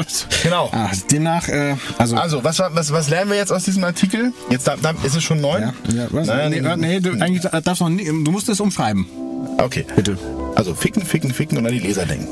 genau. 0.43 0.71
Ah, 0.73 0.91
demnach, 1.11 1.49
äh, 1.49 1.77
also. 1.99 2.17
Also, 2.17 2.45
was, 2.45 2.59
was, 2.59 2.93
was 2.93 3.09
lernen 3.09 3.31
wir 3.31 3.37
jetzt 3.37 3.53
aus 3.53 3.65
diesem 3.65 3.85
Artikel? 3.85 4.33
Jetzt 4.51 4.67
da, 4.67 4.77
da, 4.81 4.95
ist 5.03 5.17
es 5.17 5.23
schon 5.23 5.41
neun? 5.41 5.63
ja, 5.63 5.95
ja, 5.95 6.07
was? 6.11 6.27
Nein, 6.27 6.51
nee, 6.51 6.59
äh, 6.59 6.77
nee, 6.77 7.01
du, 7.01 7.13
eigentlich 7.21 7.43
darfst 7.43 7.81
du 7.81 7.89
noch 7.89 8.25
du 8.25 8.31
musst 8.31 8.49
es 8.49 8.61
umschreiben. 8.61 9.07
Okay. 9.59 9.85
Bitte. 9.95 10.19
Also 10.55 10.75
ficken, 10.75 11.05
ficken, 11.05 11.33
ficken 11.33 11.59
und 11.59 11.67
an 11.67 11.73
die 11.73 11.79
Leser 11.79 12.07
denken. 12.07 12.29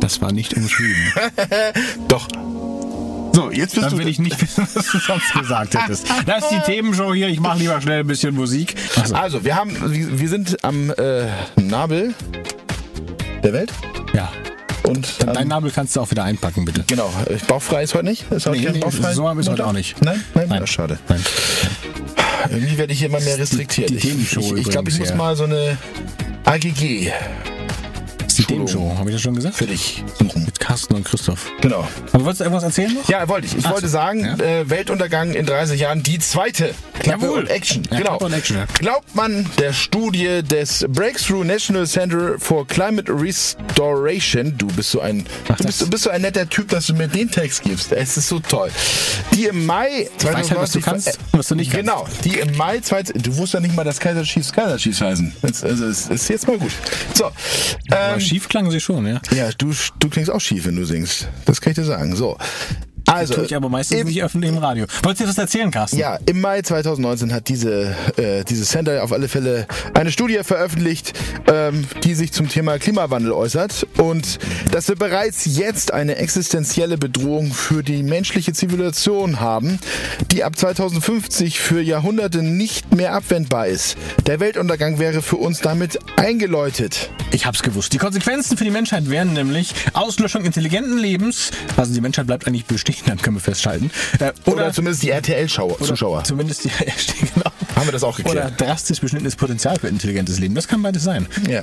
Das 0.00 0.20
war 0.20 0.32
nicht 0.32 0.54
umschrieben. 0.54 1.12
Doch. 2.08 2.28
So, 3.36 3.50
jetzt 3.50 3.74
bist 3.74 3.84
Dann 3.84 3.92
du. 3.92 3.98
will 3.98 4.08
ich 4.08 4.18
nicht 4.18 4.40
wissen, 4.40 4.66
was 4.72 4.86
du 4.90 4.98
sonst 4.98 5.30
gesagt 5.34 5.74
hättest. 5.78 6.06
Das 6.24 6.44
ist 6.44 6.52
die 6.52 6.60
Themenshow 6.72 7.12
hier, 7.12 7.28
ich 7.28 7.38
mache 7.38 7.58
lieber 7.58 7.78
schnell 7.82 8.00
ein 8.00 8.06
bisschen 8.06 8.34
Musik. 8.34 8.74
Also, 8.98 9.14
Also, 9.14 9.44
wir 9.44 9.54
haben, 9.54 9.72
wir 10.18 10.28
sind 10.30 10.64
am 10.64 10.90
äh, 10.92 11.26
Nabel 11.60 12.14
der 13.42 13.52
Welt 13.52 13.70
ja. 14.14 14.32
und 14.84 15.06
Dein 15.22 15.36
ähm, 15.42 15.48
Nabel 15.48 15.70
kannst 15.70 15.94
du 15.96 16.00
auch 16.00 16.10
wieder 16.10 16.24
einpacken, 16.24 16.64
bitte. 16.64 16.84
genau. 16.86 17.12
Bauchfrei 17.46 17.82
ist 17.82 17.94
heute 17.94 18.06
nicht. 18.06 18.24
Ist 18.32 18.46
heute 18.46 18.72
Nee, 18.72 18.78
bauchfrei. 18.78 19.12
so 19.12 19.28
haben 19.28 19.36
wir 19.36 19.42
es 19.42 19.48
heute 19.50 19.66
auch 19.66 19.72
nicht. 19.74 20.00
Nein, 20.02 20.24
nein, 20.34 20.48
Nein. 20.48 20.60
Ja, 20.62 20.66
schade. 20.66 20.98
Nein. 21.06 21.20
Irgendwie 22.48 22.78
werde 22.78 22.94
ich 22.94 23.00
hier 23.00 23.08
immer 23.08 23.20
mehr 23.20 23.38
restriktiert. 23.38 23.90
die 23.90 23.96
ich 23.96 24.02
Themenshow 24.02 24.40
ich, 24.56 24.62
ich 24.62 24.70
glaube, 24.70 24.88
ich 24.88 24.98
muss 24.98 25.10
ja. 25.10 25.14
mal 25.14 25.36
so 25.36 25.44
eine 25.44 25.76
AGG 26.46 27.10
Das 28.18 28.28
ist 28.28 28.38
die 28.38 28.44
Themenshow, 28.44 28.96
habe 28.98 29.10
ich 29.10 29.16
das 29.16 29.22
schon 29.22 29.34
gesagt? 29.34 29.56
für 29.56 29.66
dich 29.66 30.02
suchen. 30.18 30.46
Carsten 30.66 30.94
und 30.96 31.04
Christoph. 31.04 31.52
Genau. 31.60 31.86
Aber 32.12 32.24
wolltest 32.24 32.40
du 32.40 32.44
irgendwas 32.44 32.64
erzählen 32.64 32.92
noch? 32.92 33.08
Ja, 33.08 33.28
wollte 33.28 33.46
ich. 33.46 33.56
Ich 33.56 33.66
Ach 33.66 33.70
wollte 33.70 33.86
so. 33.86 33.92
sagen, 33.92 34.20
Ja. 34.24 34.34
äh, 34.44 34.68
Weltuntergang 34.68 35.32
in 35.32 35.46
30 35.46 35.78
Jahren, 35.80 36.02
die 36.02 36.18
zweite. 36.18 36.74
Klappe 36.98 37.26
Jawohl. 37.26 37.38
und 37.40 37.50
Action. 37.50 37.82
Ja, 37.90 37.98
genau. 37.98 38.18
Und 38.18 38.32
Action, 38.32 38.56
ja. 38.56 38.64
Glaubt 38.78 39.14
man 39.14 39.48
der 39.58 39.72
Studie 39.72 40.42
des 40.42 40.84
Breakthrough 40.88 41.44
National 41.44 41.86
Center 41.86 42.36
for 42.40 42.66
Climate 42.66 43.12
Restoration, 43.12 44.56
du 44.58 44.66
bist 44.68 44.90
so 44.90 45.00
ein, 45.00 45.24
Ach, 45.48 45.56
du 45.56 45.64
bist, 45.64 45.80
das- 45.80 45.86
du 45.86 45.90
bist 45.90 46.02
so 46.04 46.10
ein 46.10 46.22
netter 46.22 46.48
Typ, 46.48 46.68
dass 46.68 46.86
du 46.86 46.94
mir 46.94 47.08
den 47.08 47.30
Text 47.30 47.62
gibst. 47.62 47.92
Es 47.92 48.16
ist 48.16 48.28
so 48.28 48.40
toll. 48.40 48.70
Die 49.34 49.44
im 49.44 49.66
Mai 49.66 50.08
weiß 50.20 50.50
halt, 50.50 50.60
was 50.60 50.72
du 50.72 50.80
2090 50.80 50.84
kannst, 50.84 51.18
was 51.32 51.48
du 51.48 51.54
nicht 51.54 51.70
kannst. 51.72 51.86
Genau. 51.86 52.06
Die 52.24 52.38
im 52.38 52.56
Mai 52.56 52.80
20, 52.80 53.22
du 53.22 53.30
wusstest 53.36 53.54
ja 53.54 53.60
nicht 53.60 53.74
mal, 53.76 53.84
dass 53.84 54.00
Kaiser 54.00 54.22
Chiefs 54.24 54.52
Kaiser 54.52 54.76
Chiefs 54.78 55.00
heißen. 55.00 55.32
Das, 55.42 55.62
also, 55.62 55.86
es 55.86 56.06
ist 56.08 56.28
jetzt 56.28 56.48
mal 56.48 56.58
gut. 56.58 56.72
So. 57.14 57.26
Aber 57.26 58.14
Ähm, 58.14 58.20
schief 58.20 58.48
klang 58.48 58.70
sie 58.70 58.80
schon, 58.80 59.06
ja. 59.06 59.20
ja, 59.34 59.50
du, 59.58 59.72
du 59.98 60.08
klingst 60.08 60.30
auch 60.30 60.40
schief, 60.40 60.55
wenn 60.64 60.76
du 60.76 60.84
singst. 60.84 61.28
Das 61.44 61.60
kann 61.60 61.72
ich 61.72 61.76
dir 61.76 61.84
sagen. 61.84 62.16
So. 62.16 62.38
Also, 63.16 63.34
Tue 63.34 63.44
ich 63.44 63.54
aber 63.54 63.68
meistens 63.68 64.00
im, 64.00 64.06
nicht 64.06 64.22
öffentlich 64.22 64.50
im 64.50 64.58
Radio. 64.58 64.86
Wolltest 65.02 65.22
du 65.22 65.26
das 65.26 65.38
erzählen, 65.38 65.70
Carsten? 65.70 65.98
ja, 65.98 66.18
im 66.26 66.40
Mai 66.40 66.62
2019 66.62 67.32
hat 67.32 67.48
diese, 67.48 67.94
äh, 68.16 68.44
dieses 68.44 68.68
Center 68.68 69.02
auf 69.02 69.12
alle 69.12 69.28
Fälle 69.28 69.66
eine 69.94 70.10
Studie 70.10 70.40
veröffentlicht, 70.42 71.12
ähm, 71.46 71.84
die 72.04 72.14
sich 72.14 72.32
zum 72.32 72.48
Thema 72.48 72.78
Klimawandel 72.78 73.32
äußert 73.32 73.86
und 73.98 74.38
dass 74.72 74.88
wir 74.88 74.96
bereits 74.96 75.44
jetzt 75.56 75.92
eine 75.92 76.16
existenzielle 76.16 76.98
Bedrohung 76.98 77.52
für 77.52 77.82
die 77.82 78.02
menschliche 78.02 78.52
Zivilisation 78.52 79.40
haben, 79.40 79.78
die 80.30 80.44
ab 80.44 80.56
2050 80.56 81.58
für 81.60 81.80
Jahrhunderte 81.80 82.42
nicht 82.42 82.94
mehr 82.94 83.12
abwendbar 83.12 83.66
ist. 83.66 83.96
Der 84.26 84.40
Weltuntergang 84.40 84.98
wäre 84.98 85.22
für 85.22 85.36
uns 85.36 85.60
damit 85.60 85.98
eingeläutet. 86.16 87.10
Ich 87.32 87.46
hab's 87.46 87.62
gewusst. 87.62 87.92
Die 87.92 87.98
Konsequenzen 87.98 88.56
für 88.56 88.64
die 88.64 88.70
Menschheit 88.70 89.10
wären 89.10 89.32
nämlich 89.32 89.74
Auslöschung 89.92 90.44
intelligenten 90.44 90.98
Lebens, 90.98 91.50
also 91.76 91.92
die 91.92 92.00
Menschheit 92.00 92.26
bleibt 92.26 92.46
eigentlich 92.46 92.64
bestehen, 92.64 92.86
dann 93.06 93.18
können 93.18 93.36
wir 93.36 93.40
festschalten. 93.40 93.90
Äh, 94.18 94.32
Oder, 94.44 94.72
zumindest 94.72 95.02
die 95.02 95.10
RTL-Zuschauer. 95.10 96.24
Zumindest 96.24 96.64
die, 96.64 96.68
genau. 97.34 97.50
Haben 97.76 97.86
wir 97.86 97.92
das 97.92 98.04
auch 98.04 98.16
geklärt? 98.16 98.36
Oder 98.36 98.50
drastisch 98.50 99.00
beschnittenes 99.00 99.36
Potenzial 99.36 99.78
für 99.78 99.88
intelligentes 99.88 100.38
Leben. 100.38 100.54
Das 100.54 100.66
kann 100.66 100.82
beides 100.82 101.04
sein. 101.04 101.26
Ja. 101.48 101.60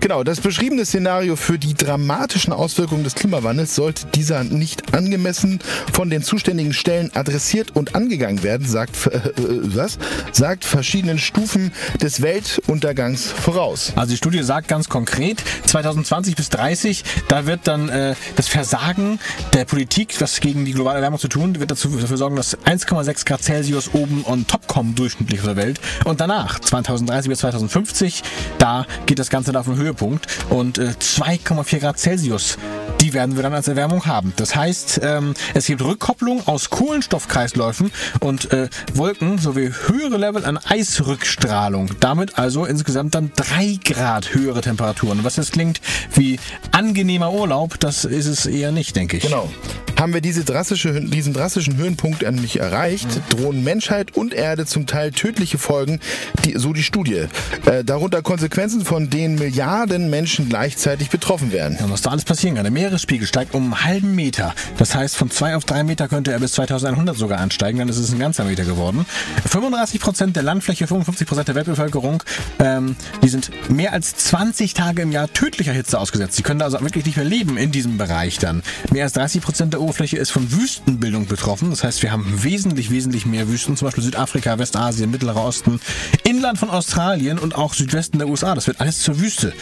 Genau, 0.00 0.24
das 0.24 0.40
beschriebene 0.40 0.84
Szenario 0.84 1.36
für 1.36 1.58
die 1.58 1.74
dramatischen 1.74 2.52
Auswirkungen 2.52 3.04
des 3.04 3.14
Klimawandels 3.14 3.74
sollte 3.74 4.06
dieser 4.14 4.42
nicht 4.42 4.94
angemessen 4.94 5.60
von 5.92 6.08
den 6.08 6.22
zuständigen 6.22 6.72
Stellen 6.72 7.10
adressiert 7.14 7.76
und 7.76 7.94
angegangen 7.94 8.42
werden, 8.42 8.66
sagt, 8.66 9.06
äh, 9.06 9.16
äh, 9.16 9.32
was? 9.38 9.98
sagt 10.32 10.64
verschiedenen 10.64 11.18
Stufen 11.18 11.72
des 12.00 12.22
Weltuntergangs 12.22 13.30
voraus. 13.30 13.92
Also 13.96 14.12
die 14.12 14.16
Studie 14.16 14.42
sagt 14.42 14.68
ganz 14.68 14.88
konkret, 14.88 15.42
2020 15.66 16.36
bis 16.36 16.48
30, 16.50 17.04
da 17.28 17.46
wird 17.46 17.60
dann 17.64 17.88
äh, 17.88 18.14
das 18.36 18.48
Versagen 18.48 19.18
der 19.52 19.64
Politik, 19.66 20.20
was 20.20 20.40
gegen 20.40 20.64
die 20.64 20.72
globale 20.72 20.96
Erwärmung 20.96 21.18
zu 21.18 21.28
tun, 21.28 21.60
wird 21.60 21.70
dazu, 21.70 21.88
dafür 21.88 22.16
sorgen, 22.16 22.36
dass 22.36 22.56
1,6 22.58 23.26
Grad 23.26 23.42
Celsius 23.42 23.92
oben 23.92 24.24
on 24.24 24.46
top 24.46 24.66
kommen, 24.66 24.94
durchschnittlich 24.94 25.33
auf 25.40 25.46
der 25.46 25.56
Welt. 25.56 25.80
Und 26.04 26.20
danach, 26.20 26.58
2030 26.58 27.28
bis 27.28 27.38
2050, 27.40 28.22
da 28.58 28.86
geht 29.06 29.18
das 29.18 29.30
Ganze 29.30 29.52
dann 29.52 29.60
auf 29.60 29.66
den 29.66 29.76
Höhepunkt. 29.76 30.26
Und 30.50 30.78
äh, 30.78 30.94
2,4 30.98 31.78
Grad 31.78 31.98
Celsius, 31.98 32.58
die 33.00 33.12
werden 33.12 33.36
wir 33.36 33.42
dann 33.42 33.54
als 33.54 33.68
Erwärmung 33.68 34.06
haben. 34.06 34.32
Das 34.36 34.56
heißt, 34.56 35.00
ähm, 35.02 35.34
es 35.54 35.66
gibt 35.66 35.82
Rückkopplung 35.82 36.46
aus 36.46 36.70
Kohlenstoffkreisläufen 36.70 37.92
und 38.20 38.52
äh, 38.52 38.68
Wolken 38.94 39.38
sowie 39.38 39.72
höhere 39.86 40.16
Level 40.16 40.44
an 40.44 40.58
Eisrückstrahlung. 40.58 41.90
Damit 42.00 42.38
also 42.38 42.64
insgesamt 42.64 43.14
dann 43.14 43.32
drei 43.36 43.78
Grad 43.84 44.34
höhere 44.34 44.60
Temperaturen. 44.60 45.24
Was 45.24 45.36
jetzt 45.36 45.52
klingt 45.52 45.80
wie 46.14 46.38
angenehmer 46.72 47.32
Urlaub, 47.32 47.78
das 47.80 48.04
ist 48.04 48.26
es 48.26 48.46
eher 48.46 48.72
nicht, 48.72 48.96
denke 48.96 49.18
ich. 49.18 49.24
Genau. 49.24 49.50
Haben 49.98 50.12
wir 50.12 50.20
diese 50.20 50.44
drastische, 50.44 51.00
diesen 51.00 51.32
drastischen 51.32 51.76
Höhenpunkt 51.76 52.22
nämlich 52.22 52.58
erreicht, 52.58 53.06
drohen 53.30 53.62
Menschheit 53.62 54.16
und 54.16 54.34
Erde 54.34 54.66
zum 54.66 54.86
Teil 54.86 55.12
tödliche 55.12 55.56
Folgen, 55.56 56.00
die, 56.44 56.58
so 56.58 56.72
die 56.72 56.82
Studie. 56.82 57.26
Äh, 57.66 57.84
darunter 57.84 58.20
Konsequenzen, 58.22 58.84
von 58.84 59.08
denen 59.08 59.36
Milliarden 59.36 60.10
Menschen 60.10 60.48
gleichzeitig 60.48 61.10
betroffen 61.10 61.52
werden. 61.52 61.78
Ja, 61.80 61.88
was 61.88 62.02
da 62.02 62.10
alles 62.10 62.24
passieren 62.24 62.56
kann. 62.56 62.64
Der 62.64 62.72
Meeresspiegel 62.72 63.26
steigt 63.26 63.54
um 63.54 63.64
einen 63.64 63.84
halben 63.84 64.14
Meter. 64.14 64.54
Das 64.78 64.94
heißt, 64.94 65.16
von 65.16 65.30
zwei 65.30 65.56
auf 65.56 65.64
drei 65.64 65.84
Meter 65.84 66.08
könnte 66.08 66.32
er 66.32 66.40
bis 66.40 66.52
2100 66.52 67.16
sogar 67.16 67.38
ansteigen. 67.38 67.78
Dann 67.78 67.88
ist 67.88 67.98
es 67.98 68.12
ein 68.12 68.18
ganzer 68.18 68.44
Meter 68.44 68.64
geworden. 68.64 69.06
35 69.48 70.00
Prozent 70.00 70.36
der 70.36 70.42
Landfläche, 70.42 70.86
55 70.86 71.26
Prozent 71.26 71.48
der 71.48 71.54
Weltbevölkerung, 71.54 72.22
ähm, 72.58 72.96
die 73.22 73.28
sind 73.28 73.50
mehr 73.70 73.92
als 73.92 74.16
20 74.16 74.74
Tage 74.74 75.02
im 75.02 75.12
Jahr 75.12 75.32
tödlicher 75.32 75.72
Hitze 75.72 75.98
ausgesetzt. 75.98 76.36
Sie 76.36 76.42
können 76.42 76.62
also 76.62 76.80
wirklich 76.80 77.06
nicht 77.06 77.16
mehr 77.16 77.24
leben 77.24 77.56
in 77.56 77.70
diesem 77.70 77.96
Bereich 77.96 78.38
dann. 78.38 78.62
Mehr 78.90 79.04
als 79.04 79.12
30 79.12 79.40
Prozent 79.40 79.72
der 79.72 79.80
Oberfläche 79.94 80.16
ist 80.16 80.32
von 80.32 80.50
Wüstenbildung 80.50 81.26
betroffen. 81.26 81.70
Das 81.70 81.84
heißt, 81.84 82.02
wir 82.02 82.10
haben 82.10 82.42
wesentlich, 82.42 82.90
wesentlich 82.90 83.26
mehr 83.26 83.46
Wüsten. 83.46 83.76
Zum 83.76 83.86
Beispiel 83.86 84.02
Südafrika, 84.02 84.58
Westasien, 84.58 85.08
Mittlerer 85.08 85.44
Osten, 85.44 85.78
Inland 86.24 86.58
von 86.58 86.68
Australien 86.68 87.38
und 87.38 87.54
auch 87.54 87.74
Südwesten 87.74 88.18
der 88.18 88.26
USA. 88.26 88.56
Das 88.56 88.66
wird 88.66 88.80
alles 88.80 88.98
zur 88.98 89.20
Wüste. 89.20 89.52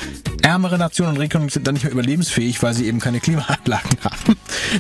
Ärmere 0.40 0.78
Nationen 0.78 1.12
und 1.12 1.18
Regionen 1.18 1.50
sind 1.50 1.66
dann 1.66 1.74
nicht 1.74 1.84
mehr 1.84 1.92
überlebensfähig, 1.92 2.62
weil 2.62 2.72
sie 2.72 2.86
eben 2.86 2.98
keine 2.98 3.20
Klimaanlagen 3.20 3.90
haben. 4.04 4.36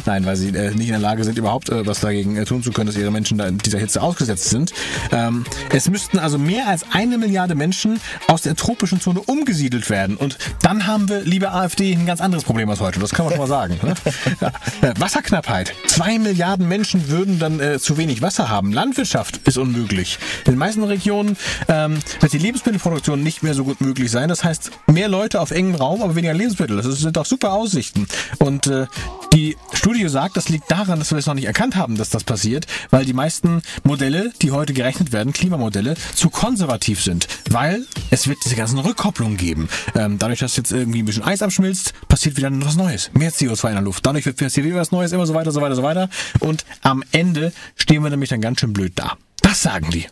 Nein, 0.06 0.24
weil 0.24 0.36
sie 0.36 0.48
äh, 0.48 0.70
nicht 0.70 0.88
in 0.88 0.92
der 0.92 0.98
Lage 0.98 1.22
sind, 1.22 1.36
überhaupt 1.36 1.68
äh, 1.68 1.86
was 1.86 2.00
dagegen 2.00 2.36
äh, 2.36 2.46
tun 2.46 2.62
zu 2.62 2.72
können, 2.72 2.86
dass 2.86 2.96
ihre 2.96 3.10
Menschen 3.10 3.36
da 3.36 3.46
in 3.46 3.58
dieser 3.58 3.78
Hitze 3.78 4.00
ausgesetzt 4.00 4.48
sind. 4.48 4.72
Ähm, 5.12 5.44
es 5.70 5.90
müssten 5.90 6.18
also 6.18 6.38
mehr 6.38 6.66
als 6.66 6.86
eine 6.92 7.18
Milliarde 7.18 7.54
Menschen 7.54 8.00
aus 8.26 8.40
der 8.40 8.56
tropischen 8.56 9.02
Zone 9.02 9.20
umgesiedelt 9.20 9.90
werden. 9.90 10.16
Und 10.16 10.38
dann 10.62 10.86
haben 10.86 11.10
wir, 11.10 11.20
liebe 11.20 11.52
AfD, 11.52 11.92
ein 11.92 12.06
ganz 12.06 12.22
anderes 12.22 12.44
Problem 12.44 12.70
als 12.70 12.80
heute. 12.80 13.00
Das 13.00 13.10
kann 13.10 13.26
man 13.26 13.34
schon 13.34 13.42
mal 13.42 13.48
sagen. 13.48 13.78
Ne? 13.82 13.94
Ja. 14.40 14.48
Äh, 14.80 14.94
Wasserknappheit. 15.32 15.72
Zwei 15.86 16.18
Milliarden 16.18 16.68
Menschen 16.68 17.08
würden 17.08 17.38
dann 17.38 17.58
äh, 17.58 17.78
zu 17.78 17.96
wenig 17.96 18.20
Wasser 18.20 18.50
haben. 18.50 18.72
Landwirtschaft 18.72 19.40
ist 19.48 19.56
unmöglich. 19.56 20.18
In 20.44 20.52
den 20.52 20.58
meisten 20.58 20.82
Regionen 20.84 21.36
ähm, 21.68 21.98
wird 22.20 22.32
die 22.32 22.38
Lebensmittelproduktion 22.38 23.22
nicht 23.22 23.42
mehr 23.42 23.54
so 23.54 23.64
gut 23.64 23.80
möglich 23.80 24.10
sein. 24.10 24.28
Das 24.28 24.44
heißt, 24.44 24.70
mehr 24.86 25.08
Leute 25.08 25.40
auf 25.40 25.50
engem 25.50 25.74
Raum, 25.74 26.02
aber 26.02 26.14
weniger 26.14 26.34
Lebensmittel. 26.34 26.76
Das 26.76 26.84
sind 26.84 27.16
doch 27.16 27.24
super 27.24 27.52
Aussichten. 27.52 28.06
Und 28.38 28.66
äh, 28.66 28.86
die 29.32 29.56
Studie 29.72 30.06
sagt, 30.08 30.36
das 30.36 30.50
liegt 30.50 30.70
daran, 30.70 30.98
dass 30.98 31.10
wir 31.10 31.18
es 31.18 31.26
noch 31.26 31.34
nicht 31.34 31.46
erkannt 31.46 31.76
haben, 31.76 31.96
dass 31.96 32.10
das 32.10 32.24
passiert, 32.24 32.66
weil 32.90 33.06
die 33.06 33.14
meisten 33.14 33.62
Modelle, 33.82 34.32
die 34.42 34.50
heute 34.50 34.74
gerechnet 34.74 35.12
werden, 35.12 35.32
Klimamodelle, 35.32 35.94
zu 36.14 36.28
konservativ 36.28 37.02
sind. 37.02 37.26
Weil 37.50 37.86
es 38.10 38.28
wird 38.28 38.38
diese 38.44 38.56
ganzen 38.56 38.78
Rückkopplungen 38.78 39.38
geben. 39.38 39.68
Ähm, 39.94 40.18
dadurch, 40.18 40.40
dass 40.40 40.56
jetzt 40.56 40.72
irgendwie 40.72 41.02
ein 41.02 41.06
bisschen 41.06 41.22
Eis 41.22 41.40
abschmilzt, 41.40 41.94
passiert 42.08 42.36
wieder 42.36 42.50
was 42.52 42.76
Neues. 42.76 43.10
Mehr 43.14 43.32
CO2 43.32 43.68
in 43.68 43.74
der 43.74 43.82
Luft. 43.82 44.04
Dadurch 44.04 44.26
wird 44.26 44.36
passiert 44.36 44.66
wieder 44.66 44.76
was 44.76 44.92
Neues, 44.92 45.12
immer 45.22 45.26
so 45.26 45.34
weiter, 45.34 45.52
so 45.52 45.60
weiter, 45.60 45.76
so 45.76 45.82
weiter. 45.82 46.08
Und 46.40 46.64
am 46.82 47.04
Ende 47.12 47.52
stehen 47.76 48.02
wir 48.02 48.10
nämlich 48.10 48.30
dann 48.30 48.40
ganz 48.40 48.60
schön 48.60 48.72
blöd 48.72 48.92
da. 48.96 49.16
Das 49.42 49.62
sagen 49.62 49.90
die. 49.90 50.06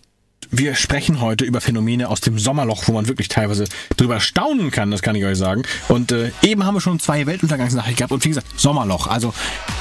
Wir 0.52 0.74
sprechen 0.74 1.20
heute 1.20 1.44
über 1.44 1.60
Phänomene 1.60 2.08
aus 2.08 2.20
dem 2.20 2.36
Sommerloch, 2.36 2.88
wo 2.88 2.92
man 2.92 3.06
wirklich 3.06 3.28
teilweise 3.28 3.66
drüber 3.96 4.18
staunen 4.18 4.72
kann, 4.72 4.90
das 4.90 5.00
kann 5.00 5.14
ich 5.14 5.24
euch 5.24 5.38
sagen. 5.38 5.62
Und 5.88 6.10
äh, 6.10 6.32
eben 6.42 6.64
haben 6.64 6.74
wir 6.74 6.80
schon 6.80 6.98
zwei 6.98 7.26
Weltuntergangsnachrichten 7.26 7.96
gehabt 7.96 8.12
und 8.12 8.24
wie 8.24 8.30
gesagt, 8.30 8.48
Sommerloch. 8.56 9.06
Also 9.06 9.32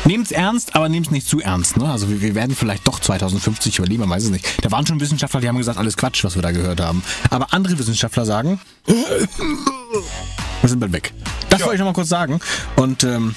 nehmt's 0.06 0.32
ernst, 0.32 0.76
aber 0.76 0.88
nehmt's 0.88 1.10
nicht 1.10 1.28
zu 1.28 1.40
ernst. 1.40 1.78
Ne? 1.78 1.90
Also 1.90 2.10
wir, 2.10 2.22
wir 2.22 2.36
werden 2.36 2.56
vielleicht 2.56 2.88
doch 2.88 3.00
2050 3.00 3.80
überleben, 3.80 4.02
man 4.02 4.12
weiß 4.12 4.26
es 4.26 4.30
nicht. 4.30 4.64
Da 4.64 4.70
waren 4.70 4.86
schon 4.86 5.00
Wissenschaftler, 5.00 5.42
die 5.42 5.48
haben 5.48 5.58
gesagt, 5.58 5.80
alles 5.80 5.98
Quatsch, 5.98 6.24
was 6.24 6.36
wir 6.36 6.44
da 6.44 6.52
gehört 6.52 6.82
haben. 6.82 7.02
Aber 7.32 7.52
andere 7.52 7.80
Wissenschaftler 7.80 8.26
sagen, 8.26 8.60
wir 8.86 10.70
sind 10.70 10.80
bald 10.80 10.94
weg. 10.94 11.14
Das 11.50 11.62
wollte 11.62 11.76
ich 11.76 11.80
noch 11.80 11.88
mal 11.88 11.94
kurz 11.94 12.10
sagen. 12.10 12.40
Und 12.76 13.04
ähm, 13.04 13.34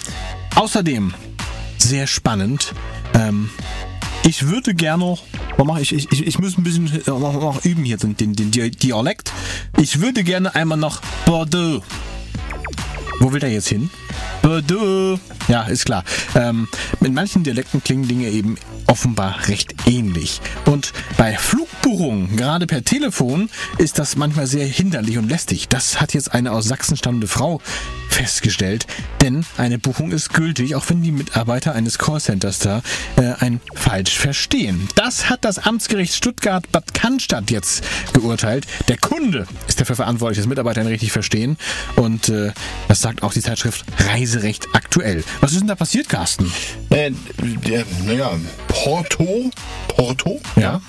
außerdem 0.55 1.15
sehr 1.83 2.07
spannend. 2.07 2.75
Ähm, 3.15 3.51
ich 4.25 4.47
würde 4.47 4.75
gerne, 4.75 5.19
ich, 5.81 5.93
ich, 5.93 6.13
ich, 6.13 6.27
ich 6.27 6.39
muss 6.39 6.57
ein 6.57 6.63
bisschen 6.63 6.87
äh, 6.87 7.11
noch, 7.11 7.33
noch 7.35 7.65
üben 7.65 7.85
hier 7.85 7.97
den, 7.97 8.17
den, 8.17 8.35
den 8.35 8.51
Di- 8.51 8.71
Dialekt. 8.71 9.33
Ich 9.79 10.01
würde 10.01 10.23
gerne 10.25 10.55
einmal 10.55 10.79
nach 10.79 11.03
Bordeaux. 11.27 11.83
Wo 13.19 13.33
will 13.33 13.41
der 13.41 13.51
jetzt 13.53 13.69
hin? 13.69 13.91
Bordeaux. 14.43 15.19
Ja, 15.49 15.63
ist 15.65 15.85
klar. 15.85 16.05
Ähm, 16.35 16.69
in 17.01 17.15
manchen 17.15 17.43
Dialekten 17.45 17.83
klingen 17.83 18.09
Dinge 18.09 18.29
eben 18.29 18.57
offenbar 18.87 19.49
recht 19.49 19.75
ähnlich. 19.87 20.41
Und 20.67 20.93
bei 21.17 21.37
Flugbuchungen, 21.83 22.37
gerade 22.37 22.67
per 22.67 22.85
Telefon, 22.85 23.51
ist 23.79 23.99
das 23.99 24.15
manchmal 24.17 24.47
sehr 24.47 24.67
hinderlich 24.67 25.19
und 25.19 25.29
lästig. 25.29 25.69
Das 25.69 26.01
hat 26.01 26.15
jetzt 26.15 26.33
eine 26.33 26.53
aus 26.53 26.65
Sachsen 26.67 26.97
stammende 26.97 27.27
Frau 27.27 27.61
festgestellt. 28.09 28.87
Denn 29.21 29.45
eine 29.57 29.79
Buchung 29.79 30.13
ist 30.13 30.33
gültig, 30.33 30.77
auch 30.77 30.89
wenn 30.89 31.03
die 31.03 31.11
Mitarbeiter 31.11 31.75
eines 31.75 31.99
Callcenters 31.99 32.61
da 32.61 32.83
äh, 33.17 33.33
ein 33.41 33.61
falsch 33.75 34.17
verstehen. 34.17 34.89
Das 34.95 35.29
hat 35.29 35.45
das 35.45 35.59
Amtsgericht 35.59 36.15
Stuttgart-Bad 36.15 36.95
Cannstatt 36.95 37.51
jetzt 37.51 37.83
geurteilt. 38.13 38.67
Der 38.89 38.99
Kunde 38.99 39.47
ist 39.67 39.81
dafür 39.81 39.97
verantwortlich, 39.97 40.39
dass 40.39 40.47
Mitarbeiter 40.47 40.83
ihn 40.83 40.87
richtig 40.87 41.11
verstehen. 41.11 41.57
Und 41.97 42.29
äh, 42.29 42.53
das 42.87 43.01
sagt 43.01 43.23
auch 43.25 43.33
die 43.33 43.43
Zeitschrift 43.43 43.85
Reiserecht 43.99 44.69
aktuell. 44.73 45.25
Was 45.41 45.53
ist 45.53 45.61
denn 45.61 45.69
da 45.69 45.75
passiert, 45.75 46.09
Carsten? 46.09 46.53
Äh, 46.91 47.11
der, 47.67 47.85
naja, 48.05 48.31
Porto, 48.69 49.51
Porto, 49.89 50.41
Ja. 50.57 50.81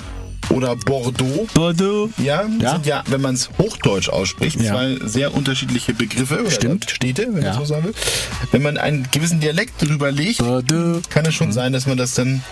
Oder 0.53 0.75
Bordeaux. 0.75 1.48
Bordeaux. 1.53 2.10
Ja, 2.17 2.43
Ja. 2.60 2.72
sind 2.74 2.86
ja, 2.86 3.03
wenn 3.07 3.22
man 3.22 3.36
es 3.36 3.50
Hochdeutsch 3.57 4.10
ausspricht, 4.10 4.60
Ja. 4.62 4.72
zwei 4.74 4.98
sehr 5.05 5.33
unterschiedliche 5.33 5.93
Begriffe 5.93 6.39
oder 6.41 6.51
Stimmt. 6.51 6.89
Städte, 6.89 7.27
wenn 7.31 7.43
Ja. 7.43 7.50
man 7.51 7.60
so 7.60 7.65
sagen 7.65 7.86
will. 7.86 7.93
Wenn 8.51 8.62
man 8.62 8.77
einen 8.77 9.07
gewissen 9.12 9.39
Dialekt 9.39 9.81
drüber 9.81 10.12
legt, 10.12 10.38
Bordeaux. 10.39 11.01
kann 11.10 11.25
es 11.25 11.33
schon 11.36 11.51
sein, 11.51 11.74
dass 11.74 11.86
man 11.88 11.98
das 11.98 12.13
dann 12.13 12.43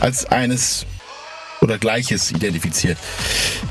als 0.00 0.24
eines 0.26 0.86
oder 1.62 1.78
Gleiches 1.78 2.30
identifiziert. 2.30 2.98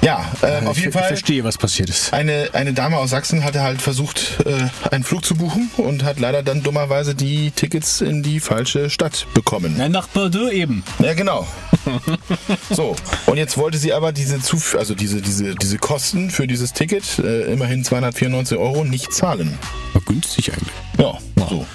Ja, 0.02 0.32
ähm, 0.42 0.68
auf 0.68 0.78
ich, 0.78 0.84
jeden 0.84 0.90
ich 0.94 1.00
Fall. 1.00 1.08
verstehe, 1.10 1.44
was 1.44 1.58
passiert 1.58 1.90
ist. 1.90 2.14
Eine, 2.14 2.50
eine 2.54 2.74
Dame 2.74 2.98
aus 2.98 3.12
Sachsen 3.12 3.44
hatte 3.44 3.62
halt 3.62 3.82
versucht, 3.82 4.38
äh, 4.46 4.70
einen 4.90 5.04
Flug 5.04 5.26
zu 5.26 5.36
buchen 5.36 5.70
und 5.78 6.04
hat 6.04 6.20
leider 6.20 6.42
dann 6.42 6.64
dummerweise 6.64 7.14
die 7.14 7.52
Tickets 7.52 8.02
in 8.02 8.24
die 8.24 8.40
falsche 8.40 8.90
Stadt 8.90 9.28
bekommen. 9.34 9.76
Nein, 9.78 9.92
nach 9.92 10.08
Bordeaux 10.08 10.50
eben. 10.50 10.84
Ja, 11.00 11.14
genau. 11.14 11.48
so, 12.70 12.96
und 13.26 13.38
jetzt 13.38 13.58
wollte 13.58 13.78
sie 13.78 13.94
aber 13.94 14.12
diese, 14.12 14.40
Zuf 14.42 14.76
also 14.76 14.96
diese, 14.96 15.22
diese, 15.22 15.56
diese 15.56 15.78
Kosten 15.78 16.32
für 16.32 16.48
dieses 16.48 16.74
Ticket, 16.74 17.20
äh, 17.20 17.52
immerhin 17.52 17.84
294 17.84 18.58
Euro, 18.58 18.84
nicht 18.86 19.14
zahlen. 19.14 19.58
War 19.94 20.02
günstig 20.04 20.52
eigentlich. 20.54 20.74
Ja, 20.98 21.18
so. 21.50 21.66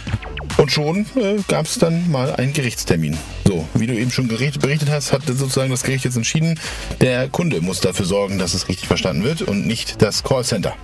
Und 0.57 0.73
schon 0.73 1.07
äh, 1.17 1.37
gab 1.49 1.67
es 1.67 1.79
dann 1.79 2.11
mal 2.11 2.35
einen 2.35 2.53
Gerichtstermin. 2.53 3.17
So, 3.47 3.69
wie 3.75 3.87
du 3.87 3.95
eben 3.95 4.11
schon 4.11 4.27
berichtet 4.27 4.91
hast, 4.91 5.13
hat 5.13 5.23
sozusagen 5.27 5.71
das 5.71 5.83
Gericht 5.83 6.05
jetzt 6.05 6.17
entschieden, 6.17 6.59
der 7.01 7.29
Kunde 7.29 7.61
muss 7.61 7.81
dafür 7.81 8.07
sorgen, 8.07 8.39
dass 8.39 8.55
es 8.55 8.69
richtig 8.69 8.89
verstanden 8.89 9.23
wird 9.23 9.43
und 9.43 9.67
nicht 9.67 10.01
das 10.01 10.23
Callcenter. 10.23 10.75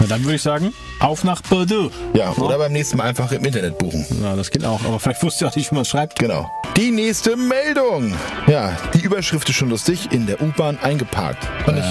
Na, 0.00 0.06
dann 0.06 0.24
würde 0.24 0.36
ich 0.36 0.42
sagen, 0.42 0.72
auf 1.00 1.24
nach 1.24 1.42
Bordeaux. 1.42 1.90
Ja, 2.14 2.32
oder 2.32 2.58
beim 2.58 2.72
nächsten 2.72 2.96
Mal 2.96 3.04
einfach 3.04 3.30
im 3.32 3.44
Internet 3.44 3.78
buchen. 3.78 4.06
Na, 4.20 4.36
das 4.36 4.50
geht 4.50 4.64
auch. 4.64 4.84
Aber 4.84 4.98
vielleicht 4.98 5.22
wusste 5.22 5.44
ich 5.44 5.50
auch 5.50 5.56
nicht, 5.56 5.70
wie 5.70 5.74
man 5.74 5.82
es 5.82 5.88
schreibt. 5.88 6.18
Genau. 6.18 6.50
Die 6.76 6.90
nächste 6.90 7.36
Meldung. 7.36 8.14
Ja, 8.46 8.76
die 8.94 9.00
Überschrift 9.00 9.48
ist 9.48 9.54
schon 9.56 9.70
lustig. 9.70 10.08
In 10.12 10.26
der 10.26 10.42
U-Bahn 10.42 10.78
eingeparkt. 10.82 11.48
Fand 11.64 11.78
ich, 11.78 11.84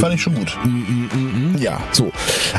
fand 0.00 0.14
ich 0.14 0.22
schon 0.22 0.34
gut. 0.34 0.56
Ja, 1.58 1.80
so. 1.92 2.10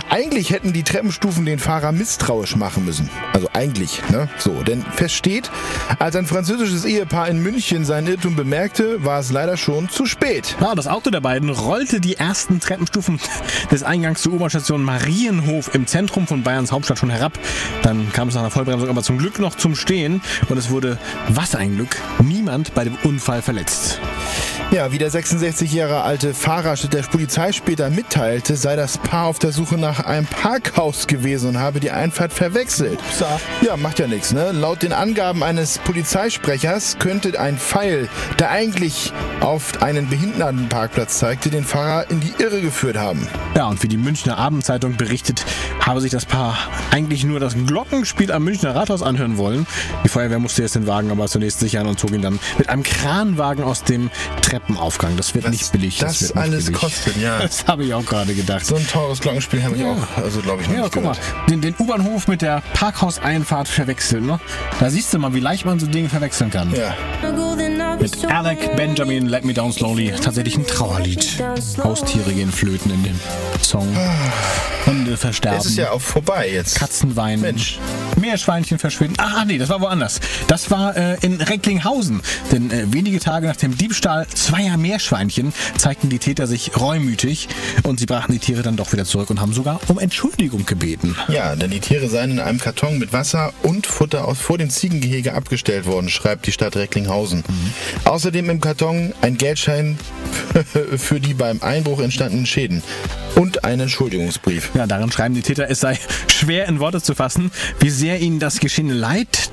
Eigentlich 0.10 0.52
hätten 0.52 0.72
die 0.72 0.84
Treppenstufen 0.84 1.46
den 1.46 1.60
Fahrer 1.60 1.92
misstrauisch 1.92 2.56
machen 2.56 2.86
müssen. 2.86 3.10
Also 3.34 3.50
eigentlich, 3.54 4.02
ne? 4.10 4.30
So, 4.38 4.64
denn 4.64 4.84
fest 4.94 5.16
steht, 5.16 5.52
als 6.00 6.16
ein 6.16 6.26
französisches 6.26 6.86
Ehepaar 6.86 7.28
in 7.28 7.40
München 7.44 7.84
seinen 7.84 8.08
Irrtum 8.08 8.36
bemerkte, 8.36 9.04
war 9.04 9.20
es 9.20 9.32
leider 9.32 9.58
schon 9.58 9.90
zu 9.90 10.06
spät. 10.06 10.56
Ja, 10.62 10.76
das 10.76 10.88
Auto 10.88 11.10
der 11.10 11.22
beiden 11.22 11.50
rollte 11.50 12.00
die 12.00 12.16
ersten 12.16 12.60
Treppenstufen 12.60 13.20
des 13.72 13.84
Eingangs 13.84 14.22
zur 14.22 14.34
U-Bahn-Station 14.34 14.69
Marienhof 14.78 15.74
im 15.74 15.88
Zentrum 15.88 16.28
von 16.28 16.44
Bayerns 16.44 16.72
Hauptstadt 16.72 17.00
schon 17.00 17.10
herab. 17.10 17.38
Dann 17.82 18.12
kam 18.14 18.28
es 18.28 18.36
nach 18.36 18.42
einer 18.42 18.52
Vollbremsung 18.52 18.90
aber 18.90 19.04
zum 19.04 19.18
Glück 19.18 19.40
noch 19.40 19.56
zum 19.56 19.76
Stehen 19.76 20.22
und 20.50 20.58
es 20.58 20.70
wurde, 20.70 20.98
was 21.30 21.56
ein 21.56 21.76
Glück, 21.76 21.98
niemand 22.24 22.74
bei 22.74 22.84
dem 22.84 22.96
Unfall 23.04 23.42
verletzt. 23.42 24.00
Ja, 24.72 24.92
wie 24.92 25.00
der 25.00 25.10
66 25.10 25.74
Jahre 25.74 26.04
alte 26.04 26.36
Fahrer 26.36 26.76
der 26.76 27.02
Polizei 27.02 27.52
später 27.54 27.90
mitteilte, 27.90 28.56
sei 28.56 28.76
das 28.76 29.00
Paar 29.00 29.26
auf 29.26 29.40
der 29.40 29.52
Suche 29.52 29.80
nach 29.80 30.02
einem 30.06 30.28
Parkhaus 30.28 31.08
gewesen 31.08 31.50
und 31.50 31.58
habe 31.60 31.80
die 31.80 31.90
Einfahrt 31.90 32.32
verwechselt. 32.32 33.00
Ja, 33.62 33.78
macht 33.78 33.98
ja 33.98 34.06
nichts, 34.06 34.32
ne? 34.32 34.52
Laut 34.52 34.84
den 34.84 34.94
Angaben 34.94 35.42
eines 35.42 35.80
Polizeisprechers 35.80 36.98
könnte 37.00 37.40
ein 37.40 37.58
Pfeil, 37.58 38.10
der 38.38 38.52
eigentlich 38.52 39.12
auf 39.40 39.82
einen 39.82 40.08
Behindertenparkplatz 40.08 41.18
zeigte, 41.18 41.50
den 41.50 41.64
Fahrer 41.64 42.12
in 42.12 42.20
die 42.20 42.34
Irre 42.38 42.62
geführt 42.62 42.98
haben. 42.98 43.28
Ja, 43.56 43.68
und 43.68 43.82
wie 43.82 43.88
die 43.88 43.98
Münchner 43.98 44.38
Abendzeitung 44.60 44.98
berichtet, 44.98 45.46
habe 45.80 46.02
sich 46.02 46.12
das 46.12 46.26
Paar 46.26 46.58
eigentlich 46.92 47.24
nur 47.24 47.40
das 47.40 47.56
Glockenspiel 47.66 48.30
am 48.34 48.44
Münchner 48.44 48.76
Rathaus 48.76 49.02
anhören 49.02 49.38
wollen. 49.38 49.66
Die 50.04 50.10
Feuerwehr 50.10 50.38
musste 50.40 50.62
jetzt 50.64 50.76
den 50.76 50.86
Wagen 50.86 51.12
aber 51.12 51.28
zunächst 51.30 51.62
sichern 51.62 51.88
und 51.88 51.98
zog 51.98 52.12
ihn 52.12 52.22
dann 52.22 52.40
mit 52.58 52.68
einem 52.68 52.84
Kranwagen 52.84 53.64
aus 53.64 53.84
dem 53.86 54.12
Treppenaufgang. 54.42 55.16
Das 55.16 55.34
wird 55.34 55.50
nicht 55.50 55.72
billig. 55.72 56.00
das 56.00 56.22
wird 56.22 56.36
nicht 56.36 56.44
alles 56.44 56.66
billig. 56.66 56.80
kostet, 56.80 57.16
ja. 57.18 57.40
Das 57.42 57.66
habe 57.68 57.86
ich 57.86 57.94
auch 57.94 58.04
gerade 58.06 58.34
gedacht. 58.36 58.66
So 58.66 58.76
ein 58.76 58.86
teures 58.86 59.22
Glockenspiel 59.22 59.64
habe 59.64 59.76
ich 59.76 59.82
Ja. 59.82 59.92
auch, 59.94 60.22
also 60.22 60.42
glaube 60.42 60.62
ich, 60.62 60.68
noch 60.68 60.76
Ja, 60.76 60.82
nicht 60.82 60.94
guck 60.94 61.04
mal, 61.06 61.12
gehört. 61.16 61.50
den, 61.50 61.62
den 61.62 61.76
U-Bahnhof 61.80 62.28
mit 62.28 62.42
der 62.42 62.62
Parkhauseinfahrt 62.74 63.70
verwechseln. 63.70 64.26
Ne? 64.26 64.40
Da 64.82 64.90
siehst 64.90 65.14
du 65.14 65.20
mal, 65.20 65.34
wie 65.34 65.40
leicht 65.40 65.64
man 65.66 65.80
so 65.80 65.88
Dinge 65.88 66.10
verwechseln 66.10 66.50
kann. 66.52 66.74
Ja. 66.76 66.94
Mit 68.00 68.26
Alec 68.26 68.76
Benjamin, 68.78 69.28
Let 69.28 69.44
Me 69.44 69.54
Down 69.54 69.74
Slowly, 69.74 70.14
tatsächlich 70.22 70.58
ein 70.58 70.66
Trauerlied. 70.66 71.44
Haustiere 71.84 72.32
gehen 72.32 72.52
flöten 72.52 72.92
in 72.92 73.04
dem 73.04 73.20
Song. 73.62 73.88
Hunde 74.86 75.18
versterben. 75.18 75.60
Es 75.60 75.66
ist 75.66 75.78
ja 75.78 75.92
auch 75.92 76.02
vorbei 76.02 76.50
jetzt. 76.50 76.76
Katzen 76.76 77.16
weinen. 77.16 77.42
Mensch. 77.42 77.78
Meerschweinchen 78.20 78.80
verschwinden. 78.80 79.16
Ah, 79.20 79.44
nee, 79.46 79.58
das 79.58 79.70
war 79.70 79.82
woanders. 79.82 80.20
Das 80.48 80.72
war 80.72 80.96
äh, 80.96 81.18
in 81.22 81.40
Recklinghausen. 81.42 82.22
Denn 82.52 82.72
äh, 82.72 82.92
wenige 82.92 83.20
Tage 83.20 83.48
nach 83.48 83.56
dem 83.56 83.78
Diebstahl 83.78 84.28
zweier 84.28 84.78
Meerschweinchen 84.78 85.54
zeigten 85.78 86.10
die 86.10 86.20
Täter 86.20 86.48
sich 86.48 86.80
reumütig 86.80 87.50
und 87.84 88.00
sie 88.00 88.06
brachten 88.06 88.32
die 88.32 88.40
Tiere 88.40 88.62
dann 88.62 88.78
doch 88.78 88.92
wieder 88.94 89.06
zurück 89.06 89.30
und 89.30 89.42
haben 89.42 89.54
sogar 89.54 89.80
um 89.88 90.00
Entschuldigung 90.00 90.66
gebeten. 90.66 91.16
Ja, 91.28 91.56
denn 91.56 91.72
die 91.72 91.80
Tiere 91.80 92.10
seien 92.10 92.32
in 92.32 92.40
einem 92.40 92.60
Karton 92.60 92.98
mit 92.98 93.14
Wasser 93.14 93.54
und 93.64 93.88
Futter 93.88 94.28
aus 94.28 94.40
vor 94.40 94.58
dem 94.58 94.70
Ziegengehege 94.70 95.34
abgestellt 95.34 95.86
worden, 95.86 96.10
schreibt 96.10 96.48
die 96.48 96.52
Stadt 96.52 96.76
Recklinghausen. 96.76 97.44
Außerdem 98.06 98.50
im 98.50 98.60
Karton 98.60 99.14
ein 99.22 99.38
Geldschein 99.38 99.98
für 100.98 101.20
die 101.20 101.34
beim 101.34 101.62
Einbruch 101.62 102.02
entstandenen 102.02 102.46
Schäden 102.46 102.84
und 103.36 103.64
ein 103.64 103.80
Entschuldigungsbrief. 103.80 104.72
Ja, 104.74 104.88
darin 104.88 105.12
schreiben 105.12 105.36
die 105.36 105.42
Täter, 105.42 105.70
es 105.70 105.80
sei 105.80 105.98
schwer 106.28 106.68
in 106.68 106.80
Worte 106.80 107.02
zu 107.02 107.16
fassen, 107.16 107.52
wie 107.80 107.90
sehr 107.90 108.20
ihnen 108.20 108.40
das 108.40 108.60
Geschehene 108.60 108.94
leid 108.94 109.50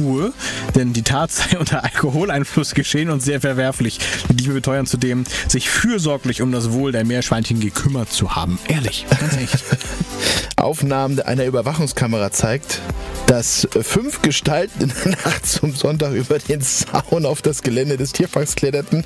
tue, 0.00 0.32
denn 0.74 0.92
die 0.92 1.02
Tat 1.02 1.30
sei 1.32 1.58
unter 1.58 1.84
Alkoholeinfluss 1.84 2.74
geschehen 2.74 3.10
und 3.10 3.20
sehr 3.20 3.40
verwerflich. 3.40 3.98
Die 4.30 4.36
Diebe 4.36 4.54
beteuern 4.54 4.86
zudem, 4.86 5.24
sich 5.48 5.68
fürsorglich 5.68 6.42
um 6.42 6.52
das 6.52 6.72
Wohl 6.72 6.92
der 6.92 7.04
Meerschweinchen 7.04 7.60
gekümmert 7.60 8.10
zu 8.12 8.34
haben. 8.34 8.58
Ehrlich, 8.68 9.06
ganz 9.18 9.36
echt. 9.36 9.58
Aufnahmen 10.56 11.20
einer 11.20 11.44
Überwachungskamera 11.46 12.30
zeigt, 12.32 12.80
dass 13.26 13.66
fünf 13.80 14.20
Gestalten 14.22 14.82
in 14.82 14.92
der 15.04 15.12
Nacht 15.24 15.46
zum 15.46 15.74
Sonntag 15.74 16.12
über 16.12 16.38
den 16.38 16.60
Zaun 16.60 17.24
auf 17.24 17.40
das 17.42 17.62
Gelände 17.62 17.96
des 17.96 18.12
Tierparks 18.12 18.56
kletterten 18.56 19.04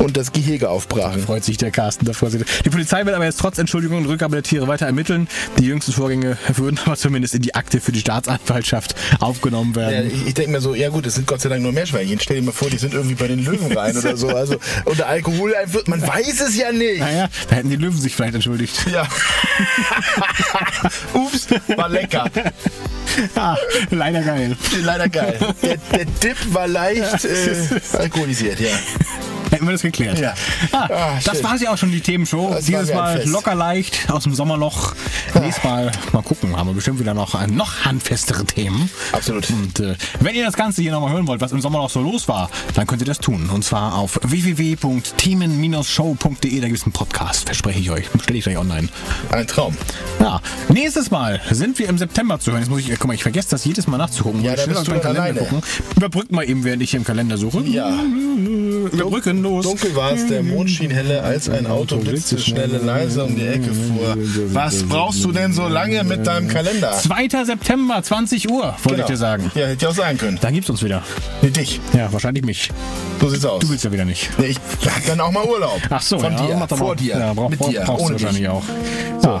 und 0.00 0.16
das 0.16 0.32
Gehege 0.32 0.68
aufbrachen. 0.70 1.22
Freut 1.22 1.44
sich 1.44 1.58
der 1.58 1.70
Carsten 1.70 2.06
davor. 2.06 2.30
Die 2.30 2.70
Polizei 2.70 3.04
wird 3.04 3.14
aber 3.14 3.24
jetzt 3.26 3.38
trotz 3.38 3.58
Entschuldigung 3.58 3.98
und 3.98 4.06
Rückgabe 4.06 4.34
der 4.34 4.42
Tiere 4.42 4.66
weiter 4.66 4.86
ermitteln. 4.86 5.28
Die 5.58 5.66
jüngsten 5.66 5.92
Vorgänge 5.92 6.38
würden 6.56 6.80
aber 6.84 6.96
zumindest 6.96 7.34
in 7.34 7.42
die 7.42 7.54
Akte 7.54 7.80
für 7.80 7.92
die 7.92 8.00
Staatsanwaltschaft 8.00 8.96
aufgenommen 9.20 9.74
Ja, 9.76 9.82
werden. 9.82 10.10
ich 10.10 10.26
denke 10.36 10.52
mir 10.52 10.60
so, 10.60 10.74
ja 10.74 10.88
gut, 10.88 11.06
es 11.06 11.14
sind 11.14 11.26
Gott 11.26 11.40
sei 11.40 11.48
Dank 11.48 11.62
nur 11.62 11.72
Meerschweinchen. 11.72 12.20
Stell 12.20 12.36
dir 12.36 12.42
mal 12.42 12.52
vor, 12.52 12.70
die 12.70 12.78
sind 12.78 12.94
irgendwie 12.94 13.14
bei 13.14 13.28
den 13.28 13.44
Löwen 13.44 13.76
rein 13.76 13.96
oder 13.96 14.16
so. 14.16 14.28
Also 14.28 14.56
unter 14.84 15.06
Alkohol, 15.06 15.54
man 15.86 16.02
weiß 16.02 16.40
es 16.40 16.56
ja 16.56 16.72
nicht. 16.72 17.00
Naja, 17.00 17.28
da 17.48 17.56
hätten 17.56 17.70
die 17.70 17.76
Löwen 17.76 17.98
sich 17.98 18.14
vielleicht 18.14 18.34
entschuldigt. 18.34 18.86
Ja. 18.92 19.06
Ups, 21.14 21.48
war 21.76 21.88
lecker. 21.88 22.30
Ah, 23.34 23.56
leider 23.90 24.22
geil. 24.22 24.56
Leider 24.82 25.08
geil. 25.08 25.38
Der, 25.62 25.76
der 25.76 26.04
Dip 26.04 26.36
war 26.52 26.68
leicht 26.68 27.24
äh, 27.24 27.96
alkoholisiert, 27.96 28.60
ja. 28.60 28.68
Hätten 29.56 29.66
wir 29.66 29.72
das 29.72 29.82
geklärt. 29.82 30.18
Ja. 30.18 30.34
Ah, 30.72 30.88
Ah, 30.90 31.18
das 31.24 31.42
war 31.42 31.56
ja 31.56 31.72
auch 31.72 31.78
schon 31.78 31.90
die 31.90 32.00
Themenshow. 32.00 32.50
Das 32.54 32.66
Dieses 32.66 32.92
Mal 32.92 33.20
Fest. 33.20 33.28
locker 33.32 33.54
leicht 33.54 34.10
aus 34.10 34.24
dem 34.24 34.34
Sommerloch. 34.34 34.94
Nächstes 35.40 35.64
Mal 35.64 35.90
mal 36.12 36.22
gucken, 36.22 36.56
haben 36.56 36.68
wir 36.68 36.74
bestimmt 36.74 36.98
wieder 37.00 37.14
noch 37.14 37.34
äh, 37.40 37.46
noch 37.46 37.84
handfestere 37.84 38.44
Themen. 38.44 38.90
Absolut. 39.12 39.48
Und 39.50 39.80
äh, 39.80 39.94
wenn 40.20 40.34
ihr 40.34 40.44
das 40.44 40.54
Ganze 40.54 40.82
hier 40.82 40.92
nochmal 40.92 41.12
hören 41.12 41.26
wollt, 41.26 41.40
was 41.40 41.52
im 41.52 41.60
Sommer 41.60 41.78
noch 41.78 41.90
so 41.90 42.00
los 42.02 42.28
war, 42.28 42.50
dann 42.74 42.86
könnt 42.86 43.00
ihr 43.02 43.06
das 43.06 43.18
tun. 43.18 43.48
Und 43.50 43.64
zwar 43.64 43.94
auf 43.94 44.18
www.themen-show.de. 44.22 46.60
Da 46.60 46.66
gibt 46.66 46.78
es 46.78 46.84
einen 46.84 46.92
Podcast, 46.92 47.46
verspreche 47.46 47.78
ich 47.80 47.90
euch. 47.90 48.04
Stelle 48.22 48.38
ich 48.38 48.44
gleich 48.44 48.58
online. 48.58 48.88
Ein 49.30 49.46
Traum. 49.46 49.76
Ja, 50.20 50.40
nächstes 50.68 51.10
Mal 51.10 51.40
sind 51.50 51.78
wir 51.78 51.88
im 51.88 51.96
September 51.98 52.38
zu 52.38 52.50
hören. 52.52 52.60
Jetzt 52.60 52.68
muss 52.70 52.80
ich, 52.80 52.90
äh, 52.90 52.96
guck 52.98 53.06
mal, 53.08 53.14
ich 53.14 53.22
vergesse 53.22 53.48
das 53.50 53.64
jedes 53.64 53.86
Mal 53.86 53.96
nachzugucken. 53.98 54.42
Ja, 54.42 54.52
Muss 54.52 54.60
ich 54.60 54.66
da 54.66 54.72
schnell 54.72 54.76
bist 54.76 54.88
du 54.88 54.92
dann 54.92 55.00
Kalender 55.02 55.22
alleine. 55.22 55.38
gucken. 55.40 55.62
Überbrückt 55.96 56.32
mal 56.32 56.48
eben, 56.48 56.64
während 56.64 56.82
ich 56.82 56.90
hier 56.90 56.98
im 57.00 57.04
Kalender 57.04 57.36
suche. 57.38 57.60
Ja. 57.62 57.90
Überbrücken 58.92 59.40
los. 59.48 59.64
Dunkel 59.64 59.94
war 59.96 60.12
es, 60.12 60.26
der 60.26 60.42
Mond 60.42 60.70
schien 60.70 60.90
helle, 60.90 61.22
als 61.22 61.48
ein 61.48 61.66
Auto 61.66 61.96
blitzte 61.98 62.38
schnelle 62.38 62.78
leise 62.78 63.24
um 63.24 63.34
die 63.36 63.46
Ecke 63.46 63.72
fuhr. 63.72 64.16
Was 64.52 64.82
brauchst 64.82 65.24
du 65.24 65.32
denn 65.32 65.52
so 65.52 65.68
lange 65.68 66.02
mit 66.04 66.26
deinem 66.26 66.48
Kalender? 66.48 66.92
2. 66.92 67.44
September, 67.44 68.02
20 68.02 68.50
Uhr, 68.50 68.62
wollte 68.62 68.88
Genau. 68.88 69.00
ich 69.00 69.06
dir 69.06 69.16
sagen. 69.16 69.50
Ja, 69.54 69.66
hätte 69.66 69.84
ich 69.84 69.86
auch 69.86 69.94
sagen 69.94 70.18
können. 70.18 70.38
Da 70.40 70.50
gibt's 70.50 70.68
uns 70.70 70.82
wieder. 70.82 71.02
Für 71.40 71.50
dich. 71.50 71.80
Ja, 71.94 72.12
wahrscheinlich 72.12 72.44
mich. 72.44 72.70
So 73.20 73.28
sieht's 73.28 73.44
aus. 73.44 73.60
Du 73.60 73.68
willst 73.70 73.84
ja 73.84 73.92
wieder 73.92 74.04
nicht. 74.04 74.30
Nee, 74.38 74.46
ich 74.46 74.56
hab 74.86 75.06
dann 75.06 75.20
auch 75.20 75.30
mal 75.32 75.44
Urlaub. 75.44 75.80
Ach 75.90 76.02
so, 76.02 76.18
Von 76.18 76.32
ja, 76.32 76.66
dir, 76.66 76.76
vor 76.76 76.96
dir, 76.96 77.18
Ja, 77.18 77.32
brauch, 77.32 77.48
mit 77.48 77.58
brauch, 77.58 77.70
dir, 77.70 77.80
brauchst 77.82 78.04
ohne 78.04 78.16
du 78.16 78.22
wahrscheinlich 78.24 78.42
dich. 78.42 78.48
auch. 78.50 78.62
So. 79.22 79.40